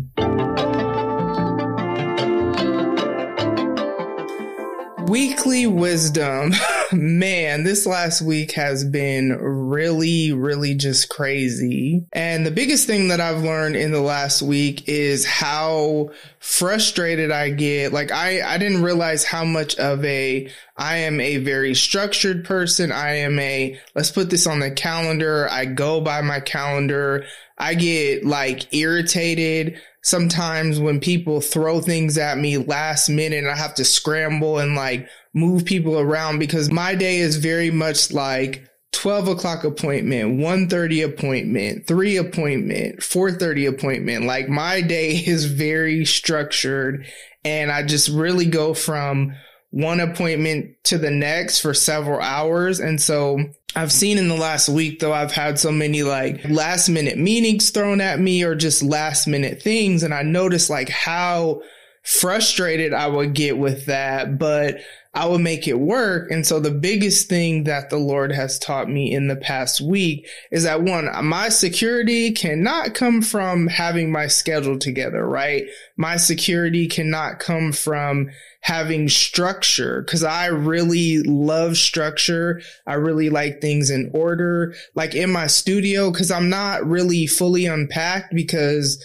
Weekly 5.08 5.66
wisdom. 5.66 6.52
Man, 6.92 7.62
this 7.62 7.86
last 7.86 8.20
week 8.20 8.52
has 8.52 8.84
been 8.84 9.36
really, 9.40 10.32
really 10.32 10.74
just 10.74 11.08
crazy. 11.08 12.04
And 12.12 12.44
the 12.44 12.50
biggest 12.50 12.86
thing 12.86 13.08
that 13.08 13.20
I've 13.20 13.42
learned 13.42 13.76
in 13.76 13.92
the 13.92 14.00
last 14.00 14.42
week 14.42 14.88
is 14.88 15.24
how 15.24 16.10
frustrated 16.40 17.30
I 17.30 17.50
get. 17.50 17.92
Like 17.92 18.10
I, 18.10 18.42
I 18.42 18.58
didn't 18.58 18.82
realize 18.82 19.24
how 19.24 19.44
much 19.44 19.76
of 19.78 20.04
a, 20.04 20.50
I 20.76 20.96
am 20.96 21.20
a 21.20 21.36
very 21.36 21.74
structured 21.74 22.44
person. 22.44 22.90
I 22.90 23.18
am 23.18 23.38
a, 23.38 23.78
let's 23.94 24.10
put 24.10 24.30
this 24.30 24.46
on 24.46 24.58
the 24.58 24.70
calendar. 24.70 25.48
I 25.48 25.66
go 25.66 26.00
by 26.00 26.22
my 26.22 26.40
calendar. 26.40 27.24
I 27.56 27.74
get 27.74 28.24
like 28.24 28.74
irritated 28.74 29.80
sometimes 30.02 30.80
when 30.80 31.00
people 31.00 31.40
throw 31.40 31.80
things 31.80 32.16
at 32.18 32.38
me 32.38 32.56
last 32.58 33.08
minute 33.08 33.38
and 33.38 33.50
I 33.50 33.56
have 33.56 33.74
to 33.76 33.84
scramble 33.84 34.58
and 34.58 34.74
like 34.74 35.08
move 35.34 35.64
people 35.64 35.98
around 35.98 36.38
because 36.38 36.70
my 36.70 36.94
day 36.94 37.18
is 37.18 37.36
very 37.36 37.70
much 37.70 38.10
like 38.10 38.64
12 38.92 39.28
o'clock 39.28 39.64
appointment, 39.64 40.40
1.30 40.40 41.04
appointment, 41.04 41.86
3 41.86 42.16
appointment, 42.16 43.00
4.30 43.00 43.68
appointment. 43.68 44.24
Like 44.24 44.48
my 44.48 44.80
day 44.80 45.10
is 45.26 45.44
very 45.44 46.04
structured 46.04 47.06
and 47.44 47.70
I 47.70 47.82
just 47.82 48.08
really 48.08 48.46
go 48.46 48.74
from 48.74 49.34
one 49.70 50.00
appointment 50.00 50.76
to 50.84 50.98
the 50.98 51.10
next 51.10 51.60
for 51.60 51.74
several 51.74 52.20
hours. 52.20 52.80
And 52.80 53.00
so 53.00 53.38
I've 53.76 53.92
seen 53.92 54.18
in 54.18 54.28
the 54.28 54.36
last 54.36 54.68
week 54.68 54.98
though, 54.98 55.12
I've 55.12 55.32
had 55.32 55.58
so 55.58 55.70
many 55.70 56.02
like 56.02 56.44
last 56.48 56.88
minute 56.88 57.18
meetings 57.18 57.70
thrown 57.70 58.00
at 58.00 58.18
me 58.18 58.42
or 58.42 58.54
just 58.54 58.82
last 58.82 59.26
minute 59.26 59.62
things. 59.62 60.02
And 60.02 60.12
I 60.12 60.22
noticed 60.22 60.70
like 60.70 60.88
how 60.88 61.62
frustrated 62.02 62.92
I 62.92 63.06
would 63.06 63.34
get 63.34 63.58
with 63.58 63.86
that. 63.86 64.38
But 64.38 64.78
I 65.12 65.26
would 65.26 65.40
make 65.40 65.66
it 65.66 65.80
work. 65.80 66.30
And 66.30 66.46
so 66.46 66.60
the 66.60 66.70
biggest 66.70 67.28
thing 67.28 67.64
that 67.64 67.90
the 67.90 67.96
Lord 67.96 68.30
has 68.30 68.60
taught 68.60 68.88
me 68.88 69.12
in 69.12 69.26
the 69.26 69.34
past 69.34 69.80
week 69.80 70.28
is 70.52 70.62
that 70.62 70.82
one, 70.82 71.08
my 71.24 71.48
security 71.48 72.30
cannot 72.30 72.94
come 72.94 73.20
from 73.20 73.66
having 73.66 74.12
my 74.12 74.28
schedule 74.28 74.78
together, 74.78 75.26
right? 75.26 75.64
My 75.96 76.16
security 76.16 76.86
cannot 76.86 77.40
come 77.40 77.72
from 77.72 78.30
having 78.60 79.08
structure 79.08 80.02
because 80.02 80.22
I 80.22 80.46
really 80.46 81.22
love 81.22 81.76
structure. 81.76 82.60
I 82.86 82.94
really 82.94 83.30
like 83.30 83.60
things 83.60 83.90
in 83.90 84.12
order, 84.14 84.74
like 84.94 85.16
in 85.16 85.32
my 85.32 85.48
studio, 85.48 86.12
because 86.12 86.30
I'm 86.30 86.50
not 86.50 86.86
really 86.86 87.26
fully 87.26 87.66
unpacked 87.66 88.32
because 88.32 89.04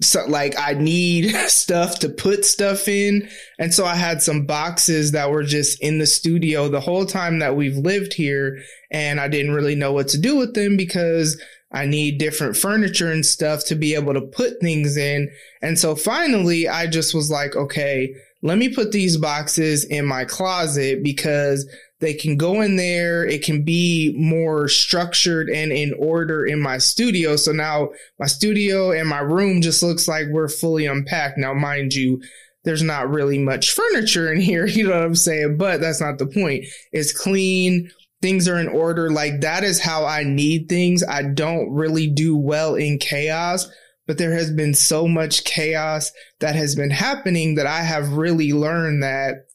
so 0.00 0.24
like 0.26 0.54
I 0.58 0.74
need 0.74 1.30
stuff 1.48 1.98
to 2.00 2.08
put 2.08 2.44
stuff 2.44 2.88
in. 2.88 3.28
And 3.58 3.72
so 3.72 3.84
I 3.84 3.94
had 3.94 4.22
some 4.22 4.46
boxes 4.46 5.12
that 5.12 5.30
were 5.30 5.44
just 5.44 5.80
in 5.82 5.98
the 5.98 6.06
studio 6.06 6.68
the 6.68 6.80
whole 6.80 7.06
time 7.06 7.38
that 7.40 7.56
we've 7.56 7.76
lived 7.76 8.14
here. 8.14 8.58
And 8.90 9.20
I 9.20 9.28
didn't 9.28 9.54
really 9.54 9.74
know 9.74 9.92
what 9.92 10.08
to 10.08 10.20
do 10.20 10.36
with 10.36 10.54
them 10.54 10.76
because 10.76 11.40
I 11.72 11.86
need 11.86 12.18
different 12.18 12.56
furniture 12.56 13.10
and 13.10 13.24
stuff 13.24 13.64
to 13.66 13.74
be 13.74 13.94
able 13.94 14.14
to 14.14 14.20
put 14.20 14.60
things 14.60 14.96
in. 14.96 15.30
And 15.62 15.78
so 15.78 15.96
finally 15.96 16.68
I 16.68 16.86
just 16.86 17.14
was 17.14 17.30
like, 17.30 17.56
okay, 17.56 18.14
let 18.42 18.58
me 18.58 18.68
put 18.68 18.92
these 18.92 19.16
boxes 19.16 19.84
in 19.84 20.04
my 20.04 20.24
closet 20.24 21.02
because 21.02 21.66
they 22.02 22.12
can 22.12 22.36
go 22.36 22.60
in 22.60 22.74
there. 22.74 23.24
It 23.24 23.44
can 23.44 23.64
be 23.64 24.12
more 24.18 24.66
structured 24.66 25.48
and 25.48 25.70
in 25.70 25.94
order 25.94 26.44
in 26.44 26.60
my 26.60 26.78
studio. 26.78 27.36
So 27.36 27.52
now 27.52 27.90
my 28.18 28.26
studio 28.26 28.90
and 28.90 29.08
my 29.08 29.20
room 29.20 29.62
just 29.62 29.84
looks 29.84 30.08
like 30.08 30.26
we're 30.28 30.48
fully 30.48 30.84
unpacked. 30.84 31.38
Now, 31.38 31.54
mind 31.54 31.94
you, 31.94 32.20
there's 32.64 32.82
not 32.82 33.08
really 33.08 33.38
much 33.38 33.70
furniture 33.70 34.32
in 34.32 34.40
here. 34.50 34.66
You 34.66 34.88
know 34.88 34.96
what 34.96 35.04
I'm 35.04 35.14
saying? 35.14 35.58
But 35.58 35.80
that's 35.80 36.00
not 36.00 36.18
the 36.18 36.26
point. 36.26 36.64
It's 36.90 37.16
clean. 37.16 37.88
Things 38.20 38.48
are 38.48 38.58
in 38.58 38.68
order. 38.68 39.08
Like 39.08 39.40
that 39.42 39.62
is 39.62 39.80
how 39.80 40.04
I 40.04 40.24
need 40.24 40.68
things. 40.68 41.04
I 41.08 41.22
don't 41.22 41.70
really 41.70 42.08
do 42.08 42.36
well 42.36 42.74
in 42.74 42.98
chaos 42.98 43.70
but 44.08 44.18
there 44.18 44.32
has 44.32 44.50
been 44.50 44.74
so 44.74 45.06
much 45.06 45.44
chaos 45.44 46.10
that 46.40 46.56
has 46.56 46.74
been 46.74 46.90
happening 46.90 47.54
that 47.54 47.68
I 47.68 47.82
have 47.82 48.12
really 48.14 48.52
learned 48.52 49.04
that 49.04 49.46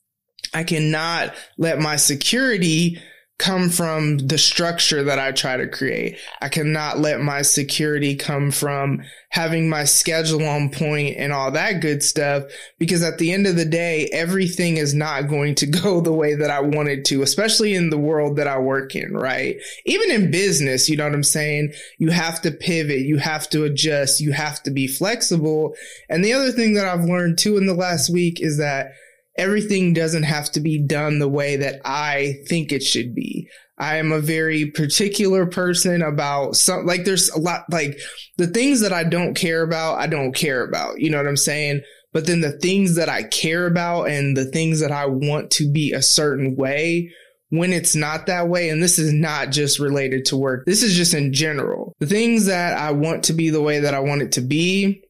I 0.54 0.64
cannot 0.64 1.34
let 1.58 1.80
my 1.80 1.96
security 1.96 3.00
come 3.40 3.70
from 3.70 4.18
the 4.18 4.38
structure 4.38 5.04
that 5.04 5.20
I 5.20 5.32
try 5.32 5.58
to 5.58 5.68
create. 5.68 6.18
I 6.42 6.50
cannot 6.50 6.98
let 6.98 7.22
my 7.22 7.44
security 7.44 8.16
come 8.16 8.50
from 8.50 9.04
having 9.30 9.70
my 9.70 9.84
schedule 9.84 10.44
on 10.44 10.72
point 10.72 11.18
and 11.18 11.32
all 11.32 11.52
that 11.52 11.82
good 11.82 12.02
stuff 12.02 12.44
because 12.80 13.04
at 13.04 13.20
the 13.20 13.32
end 13.32 13.46
of 13.46 13.56
the 13.56 13.66
day, 13.66 14.10
everything 14.12 14.78
is 14.78 14.96
not 14.96 15.28
going 15.28 15.54
to 15.56 15.66
go 15.68 16.02
the 16.02 16.14
way 16.14 16.34
that 16.34 16.50
I 16.50 16.62
want 16.62 16.90
it 16.90 17.06
to, 17.06 17.22
especially 17.22 17.76
in 17.76 17.92
the 17.92 17.98
world 17.98 18.38
that 18.38 18.48
I 18.48 18.58
work 18.58 18.96
in, 18.96 19.14
right? 19.14 19.58
Even 19.86 20.10
in 20.10 20.32
business, 20.32 20.90
you 20.90 20.98
know 20.98 21.04
what 21.04 21.14
I'm 21.14 21.24
saying? 21.24 21.74
You 22.00 22.10
have 22.10 22.42
to 22.42 22.52
pivot, 22.52 23.02
you 23.02 23.18
have 23.18 23.48
to 23.52 23.66
adjust, 23.66 24.20
you 24.20 24.32
have 24.32 24.64
to 24.64 24.72
be 24.72 24.88
flexible. 24.88 25.76
And 26.10 26.26
the 26.26 26.34
other 26.34 26.52
thing 26.52 26.74
that 26.74 26.88
I've 26.88 27.06
learned 27.06 27.38
too 27.38 27.58
in 27.58 27.68
the 27.68 27.76
last 27.76 28.10
week 28.10 28.42
is 28.42 28.58
that 28.58 28.94
everything 29.38 29.94
doesn't 29.94 30.24
have 30.24 30.52
to 30.52 30.60
be 30.60 30.80
done 30.80 31.20
the 31.20 31.30
way 31.30 31.56
that 31.58 31.82
I 31.86 32.36
think 32.48 32.72
it 32.72 32.84
should 32.84 33.14
be. 33.14 33.48
I 33.80 33.98
am 33.98 34.12
a 34.12 34.20
very 34.20 34.72
particular 34.72 35.46
person 35.46 36.02
about 36.02 36.56
some, 36.56 36.86
like 36.86 37.06
there's 37.06 37.30
a 37.30 37.40
lot, 37.40 37.66
like 37.72 37.96
the 38.38 38.48
things 38.48 38.82
that 38.82 38.92
I 38.92 39.04
don't 39.04 39.36
care 39.36 39.62
about, 39.62 40.00
I 40.00 40.08
don't 40.08 40.34
care 40.34 40.64
about. 40.64 41.00
You 41.00 41.12
know 41.12 41.18
what 41.18 41.28
I'm 41.28 41.38
saying? 41.38 41.82
But 42.12 42.26
then 42.26 42.42
the 42.42 42.58
things 42.58 42.96
that 42.96 43.10
I 43.10 43.24
care 43.24 43.68
about 43.68 44.06
and 44.06 44.36
the 44.36 44.46
things 44.46 44.80
that 44.80 44.92
I 44.92 45.06
want 45.06 45.52
to 45.52 45.72
be 45.72 45.94
a 45.94 46.02
certain 46.02 46.56
way, 46.56 47.12
when 47.50 47.72
it's 47.72 47.96
not 47.96 48.26
that 48.26 48.50
way, 48.50 48.70
and 48.70 48.82
this 48.82 48.98
is 48.98 49.14
not 49.14 49.52
just 49.52 49.80
related 49.80 50.26
to 50.26 50.38
work, 50.38 50.66
this 50.66 50.82
is 50.82 50.96
just 50.96 51.14
in 51.14 51.32
general. 51.32 51.96
The 52.00 52.08
things 52.08 52.48
that 52.48 52.76
I 52.78 52.92
want 52.92 53.26
to 53.26 53.34
be 53.34 53.52
the 53.52 53.62
way 53.62 53.80
that 53.82 53.94
I 53.94 54.00
want 54.00 54.24
it 54.24 54.32
to 54.34 54.42
be, 54.42 55.04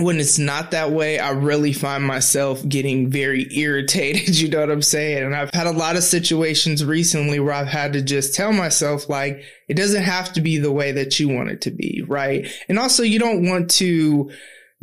when 0.00 0.18
it's 0.18 0.38
not 0.38 0.70
that 0.70 0.90
way, 0.90 1.18
I 1.18 1.30
really 1.30 1.72
find 1.72 2.04
myself 2.04 2.66
getting 2.68 3.10
very 3.10 3.46
irritated. 3.56 4.28
You 4.40 4.48
know 4.48 4.60
what 4.60 4.70
I'm 4.70 4.80
saying? 4.80 5.22
And 5.22 5.36
I've 5.36 5.52
had 5.52 5.66
a 5.66 5.72
lot 5.72 5.96
of 5.96 6.02
situations 6.02 6.82
recently 6.82 7.40
where 7.40 7.52
I've 7.52 7.66
had 7.66 7.92
to 7.92 8.00
just 8.00 8.34
tell 8.34 8.52
myself, 8.52 9.08
like, 9.08 9.42
it 9.68 9.74
doesn't 9.74 10.02
have 10.02 10.32
to 10.32 10.40
be 10.40 10.56
the 10.56 10.72
way 10.72 10.92
that 10.92 11.20
you 11.20 11.28
want 11.28 11.50
it 11.50 11.60
to 11.62 11.70
be. 11.70 12.02
Right. 12.06 12.48
And 12.68 12.78
also, 12.78 13.02
you 13.02 13.18
don't 13.18 13.46
want 13.46 13.70
to 13.72 14.30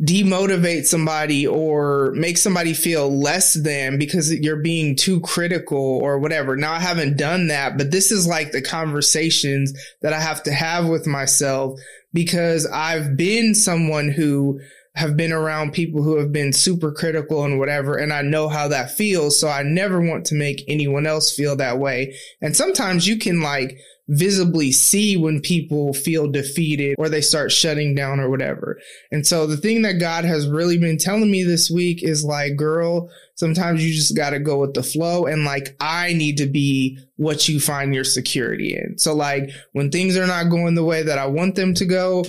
demotivate 0.00 0.84
somebody 0.84 1.46
or 1.46 2.12
make 2.14 2.38
somebody 2.38 2.72
feel 2.72 3.10
less 3.10 3.54
than 3.54 3.98
because 3.98 4.32
you're 4.32 4.62
being 4.62 4.94
too 4.94 5.20
critical 5.20 5.98
or 6.02 6.18
whatever. 6.18 6.56
Now 6.56 6.72
I 6.72 6.78
haven't 6.78 7.18
done 7.18 7.48
that, 7.48 7.76
but 7.76 7.90
this 7.90 8.12
is 8.12 8.26
like 8.26 8.52
the 8.52 8.62
conversations 8.62 9.72
that 10.02 10.12
I 10.12 10.20
have 10.20 10.42
to 10.44 10.52
have 10.52 10.86
with 10.86 11.06
myself 11.06 11.80
because 12.12 12.64
I've 12.66 13.16
been 13.16 13.54
someone 13.54 14.08
who 14.08 14.60
have 14.98 15.16
been 15.16 15.30
around 15.30 15.72
people 15.72 16.02
who 16.02 16.16
have 16.16 16.32
been 16.32 16.52
super 16.52 16.90
critical 16.90 17.44
and 17.44 17.56
whatever, 17.56 17.96
and 17.96 18.12
I 18.12 18.22
know 18.22 18.48
how 18.48 18.66
that 18.66 18.90
feels. 18.90 19.38
So 19.38 19.48
I 19.48 19.62
never 19.62 20.00
want 20.00 20.26
to 20.26 20.34
make 20.34 20.64
anyone 20.66 21.06
else 21.06 21.32
feel 21.32 21.54
that 21.54 21.78
way. 21.78 22.16
And 22.40 22.56
sometimes 22.56 23.06
you 23.06 23.16
can 23.16 23.40
like 23.40 23.78
visibly 24.08 24.72
see 24.72 25.16
when 25.16 25.40
people 25.40 25.92
feel 25.92 26.28
defeated 26.28 26.96
or 26.98 27.08
they 27.08 27.20
start 27.20 27.52
shutting 27.52 27.94
down 27.94 28.18
or 28.18 28.28
whatever. 28.28 28.80
And 29.12 29.24
so 29.24 29.46
the 29.46 29.56
thing 29.56 29.82
that 29.82 30.00
God 30.00 30.24
has 30.24 30.48
really 30.48 30.78
been 30.78 30.98
telling 30.98 31.30
me 31.30 31.44
this 31.44 31.70
week 31.70 32.02
is 32.02 32.24
like, 32.24 32.56
girl, 32.56 33.08
sometimes 33.36 33.86
you 33.86 33.94
just 33.94 34.16
got 34.16 34.30
to 34.30 34.40
go 34.40 34.58
with 34.58 34.74
the 34.74 34.82
flow. 34.82 35.26
And 35.26 35.44
like, 35.44 35.76
I 35.78 36.12
need 36.12 36.38
to 36.38 36.46
be 36.46 36.98
what 37.14 37.48
you 37.48 37.60
find 37.60 37.94
your 37.94 38.02
security 38.02 38.74
in. 38.74 38.98
So 38.98 39.14
like 39.14 39.50
when 39.72 39.92
things 39.92 40.16
are 40.16 40.26
not 40.26 40.50
going 40.50 40.74
the 40.74 40.82
way 40.82 41.04
that 41.04 41.18
I 41.18 41.26
want 41.26 41.54
them 41.54 41.72
to 41.74 41.84
go, 41.84 42.24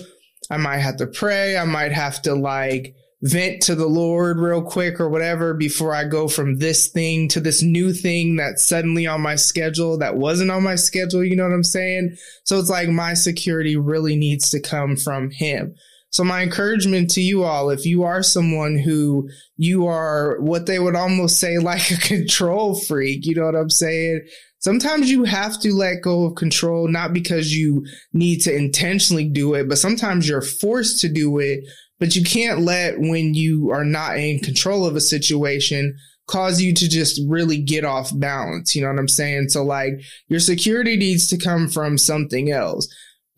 I 0.50 0.58
might 0.58 0.80
have 0.80 0.98
to 0.98 1.08
pray. 1.08 1.58
I 1.58 1.66
might 1.66 1.92
have 1.92 2.22
to 2.24 2.34
like 2.34 2.96
vent 3.22 3.62
to 3.64 3.76
the 3.76 3.88
Lord 3.88 4.40
real 4.40 4.62
quick 4.62 5.00
or 5.00 5.10
whatever 5.10 5.54
before 5.54 5.94
I 5.94 6.06
go 6.06 6.28
from 6.28 6.60
this 6.60 6.88
thing 6.88 7.28
to 7.30 7.40
this 7.40 7.62
new 7.62 7.92
thing 7.92 8.38
that's 8.38 8.64
suddenly 8.64 9.06
on 9.08 9.22
my 9.22 9.36
schedule 9.36 9.98
that 9.98 10.16
wasn't 10.16 10.52
on 10.52 10.64
my 10.64 10.76
schedule. 10.76 11.24
You 11.24 11.36
know 11.36 11.44
what 11.44 11.54
I'm 11.54 11.64
saying? 11.64 12.16
So 12.46 12.60
it's 12.60 12.70
like 12.70 12.90
my 12.90 13.14
security 13.14 13.76
really 13.76 14.16
needs 14.16 14.50
to 14.52 14.62
come 14.62 14.96
from 14.96 15.32
Him. 15.32 15.76
So 16.12 16.24
my 16.24 16.42
encouragement 16.42 17.12
to 17.12 17.22
you 17.22 17.44
all, 17.44 17.70
if 17.70 17.86
you 17.86 18.04
are 18.04 18.24
someone 18.24 18.78
who 18.78 19.30
you 19.58 19.86
are 19.86 20.40
what 20.40 20.66
they 20.66 20.80
would 20.80 20.96
almost 20.96 21.40
say 21.40 21.58
like 21.60 21.92
a 21.92 21.98
control 21.98 22.80
freak, 22.80 23.26
you 23.26 23.36
know 23.36 23.46
what 23.46 23.56
I'm 23.56 23.70
saying? 23.70 24.22
Sometimes 24.60 25.10
you 25.10 25.24
have 25.24 25.60
to 25.62 25.74
let 25.74 26.02
go 26.02 26.26
of 26.26 26.36
control, 26.36 26.88
not 26.88 27.14
because 27.14 27.56
you 27.56 27.86
need 28.14 28.40
to 28.42 28.56
intentionally 28.56 29.28
do 29.28 29.56
it, 29.56 29.68
but 29.68 29.78
sometimes 29.78 30.28
you're 30.28 30.42
forced 30.42 31.02
to 31.02 31.10
do 31.10 31.40
it. 31.40 31.62
But 32.00 32.16
you 32.16 32.24
can't 32.24 32.62
let 32.62 32.98
when 32.98 33.34
you 33.34 33.72
are 33.72 33.84
not 33.84 34.18
in 34.18 34.40
control 34.40 34.86
of 34.86 34.96
a 34.96 35.02
situation 35.02 35.98
cause 36.28 36.62
you 36.62 36.74
to 36.74 36.88
just 36.88 37.20
really 37.28 37.62
get 37.62 37.84
off 37.84 38.18
balance. 38.18 38.74
You 38.74 38.84
know 38.84 38.88
what 38.88 39.00
I'm 39.00 39.08
saying? 39.08 39.50
So 39.50 39.64
like 39.66 39.94
your 40.28 40.40
security 40.40 40.96
needs 40.96 41.28
to 41.30 41.38
come 41.38 41.68
from 41.68 41.98
something 41.98 42.52
else 42.52 42.88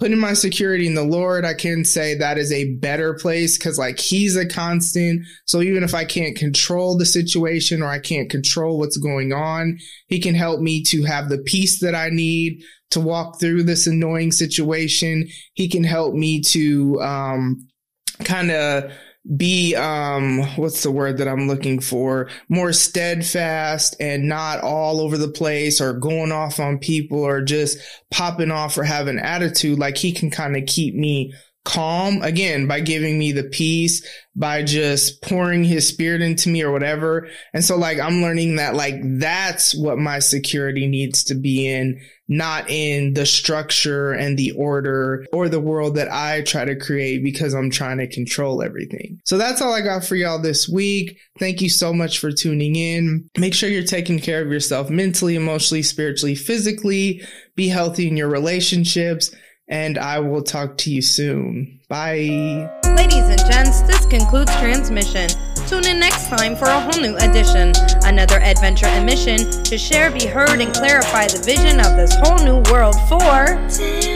putting 0.02 0.18
my 0.18 0.34
security 0.34 0.88
in 0.88 0.96
the 0.96 1.04
Lord, 1.04 1.46
I 1.46 1.54
can 1.54 1.86
say 1.86 2.16
that 2.16 2.40
is 2.40 2.52
a 2.52 2.74
better 2.74 3.14
place 3.14 3.56
because 3.56 3.78
like 3.78 4.00
he's 4.00 4.36
a 4.36 4.48
constant. 4.48 5.28
So 5.46 5.62
even 5.62 5.84
if 5.84 5.94
I 5.94 6.06
can't 6.06 6.36
control 6.36 6.98
the 6.98 7.06
situation 7.06 7.84
or 7.84 7.86
I 7.86 8.00
can't 8.00 8.28
control 8.28 8.80
what's 8.80 8.98
going 8.98 9.32
on, 9.32 9.78
he 10.08 10.20
can 10.20 10.34
help 10.34 10.60
me 10.60 10.82
to 10.86 11.04
have 11.04 11.30
the 11.30 11.38
peace 11.38 11.82
that 11.82 11.94
I 11.94 12.10
need 12.10 12.64
to 12.90 13.00
walk 13.00 13.40
through 13.40 13.62
this 13.62 13.86
annoying 13.86 14.32
situation. 14.32 15.28
He 15.54 15.70
can 15.70 15.84
help 15.84 16.16
me 16.16 16.42
to, 16.46 17.00
um, 17.00 17.68
kind 18.24 18.50
of 18.50 18.92
be 19.38 19.76
um 19.76 20.40
what's 20.56 20.82
the 20.82 20.92
word 20.92 21.18
that 21.20 21.28
I'm 21.28 21.48
looking 21.48 21.80
for? 21.80 22.30
More 22.50 22.74
steadfast 22.74 23.96
and 24.00 24.28
not 24.28 24.62
all 24.62 25.00
over 25.00 25.18
the 25.18 25.28
place 25.28 25.80
or 25.80 25.94
going 25.94 26.32
off 26.32 26.60
on 26.60 26.80
people 26.80 27.20
or 27.20 27.42
just 27.42 27.78
popping 28.10 28.52
off 28.52 28.78
or 28.78 28.84
having 28.84 29.20
attitude. 29.20 29.78
Like 29.78 29.98
he 29.98 30.12
can 30.12 30.32
kind 30.32 30.58
of 30.58 30.66
keep 30.66 30.96
me 30.96 31.34
calm 31.64 32.22
again 32.24 32.68
by 32.68 32.80
giving 32.80 33.20
me 33.20 33.32
the 33.32 33.44
peace 33.44 34.06
by 34.36 34.64
just 34.64 35.22
pouring 35.22 35.64
his 35.64 35.88
spirit 35.88 36.22
into 36.22 36.50
me 36.50 36.64
or 36.64 36.72
whatever. 36.72 37.28
And 37.54 37.64
so 37.64 37.78
like 37.78 38.00
i'm 38.00 38.22
learning 38.22 38.56
that 38.56 38.76
like 38.76 38.96
that's 39.20 39.76
what 39.76 39.98
my 39.98 40.20
security 40.20 40.88
needs 40.88 41.24
to 41.26 41.36
be 41.36 41.68
in 41.68 42.00
not 42.28 42.70
in 42.70 43.14
the 43.14 43.26
structure 43.26 44.14
and 44.14 44.38
the 44.38 44.52
order 44.52 45.26
or 45.34 45.50
the 45.50 45.60
world 45.60 45.96
that 45.96 46.10
i 46.10 46.42
try 46.44 46.64
to 46.64 46.80
create 46.80 47.26
because 47.26 47.54
i'm 47.54 47.70
trying 47.70 47.98
to 47.98 48.08
control 48.08 48.64
everything. 48.64 49.20
So 49.26 49.38
that's 49.38 49.62
all 49.62 49.74
i 49.74 49.82
got 49.82 50.04
for 50.04 50.16
y'all 50.16 50.40
this 50.40 50.68
week. 50.68 51.18
Thank 51.40 51.62
you 51.62 51.70
so 51.70 51.94
much 51.94 52.20
for 52.20 52.32
tuning 52.32 52.76
in. 52.76 53.30
Make 53.38 53.54
sure 53.54 53.70
you're 53.70 53.84
taking 53.84 54.20
care 54.20 54.42
of 54.42 54.52
yourself 54.52 54.90
mentally 54.90 55.36
emotionally 55.36 55.84
spiritually 55.84 56.36
physically. 56.36 57.22
Be 57.56 57.68
healthy 57.68 58.08
in 58.08 58.18
your 58.18 58.30
relationships 58.30 59.30
and 59.72 59.98
I 59.98 60.20
will 60.20 60.44
talk 60.44 60.78
to 60.80 60.92
you 60.92 61.02
soon. 61.02 61.80
Bye. 61.88 62.70
Ladies 62.96 63.30
and 63.30 63.40
gents, 63.50 63.82
this 63.82 64.06
concludes 64.06 64.54
transmission. 64.60 65.30
Tune 65.66 65.86
in 65.86 66.00
next 66.00 66.28
time 66.28 66.58
for 66.58 66.66
a 66.66 66.80
whole 66.82 67.02
new 67.02 67.16
edition, 67.18 67.72
another 68.04 68.40
adventure 68.42 68.88
and 68.88 69.06
mission 69.06 69.38
to 69.64 69.78
share, 69.78 70.12
be 70.12 70.26
heard, 70.26 70.60
and 70.60 70.74
clarify 70.74 71.28
the 71.28 71.42
vision 71.44 71.80
of 71.80 71.96
this 71.96 72.14
whole 72.16 72.38
new 72.44 72.62
world 72.70 72.96
for. 73.08 74.11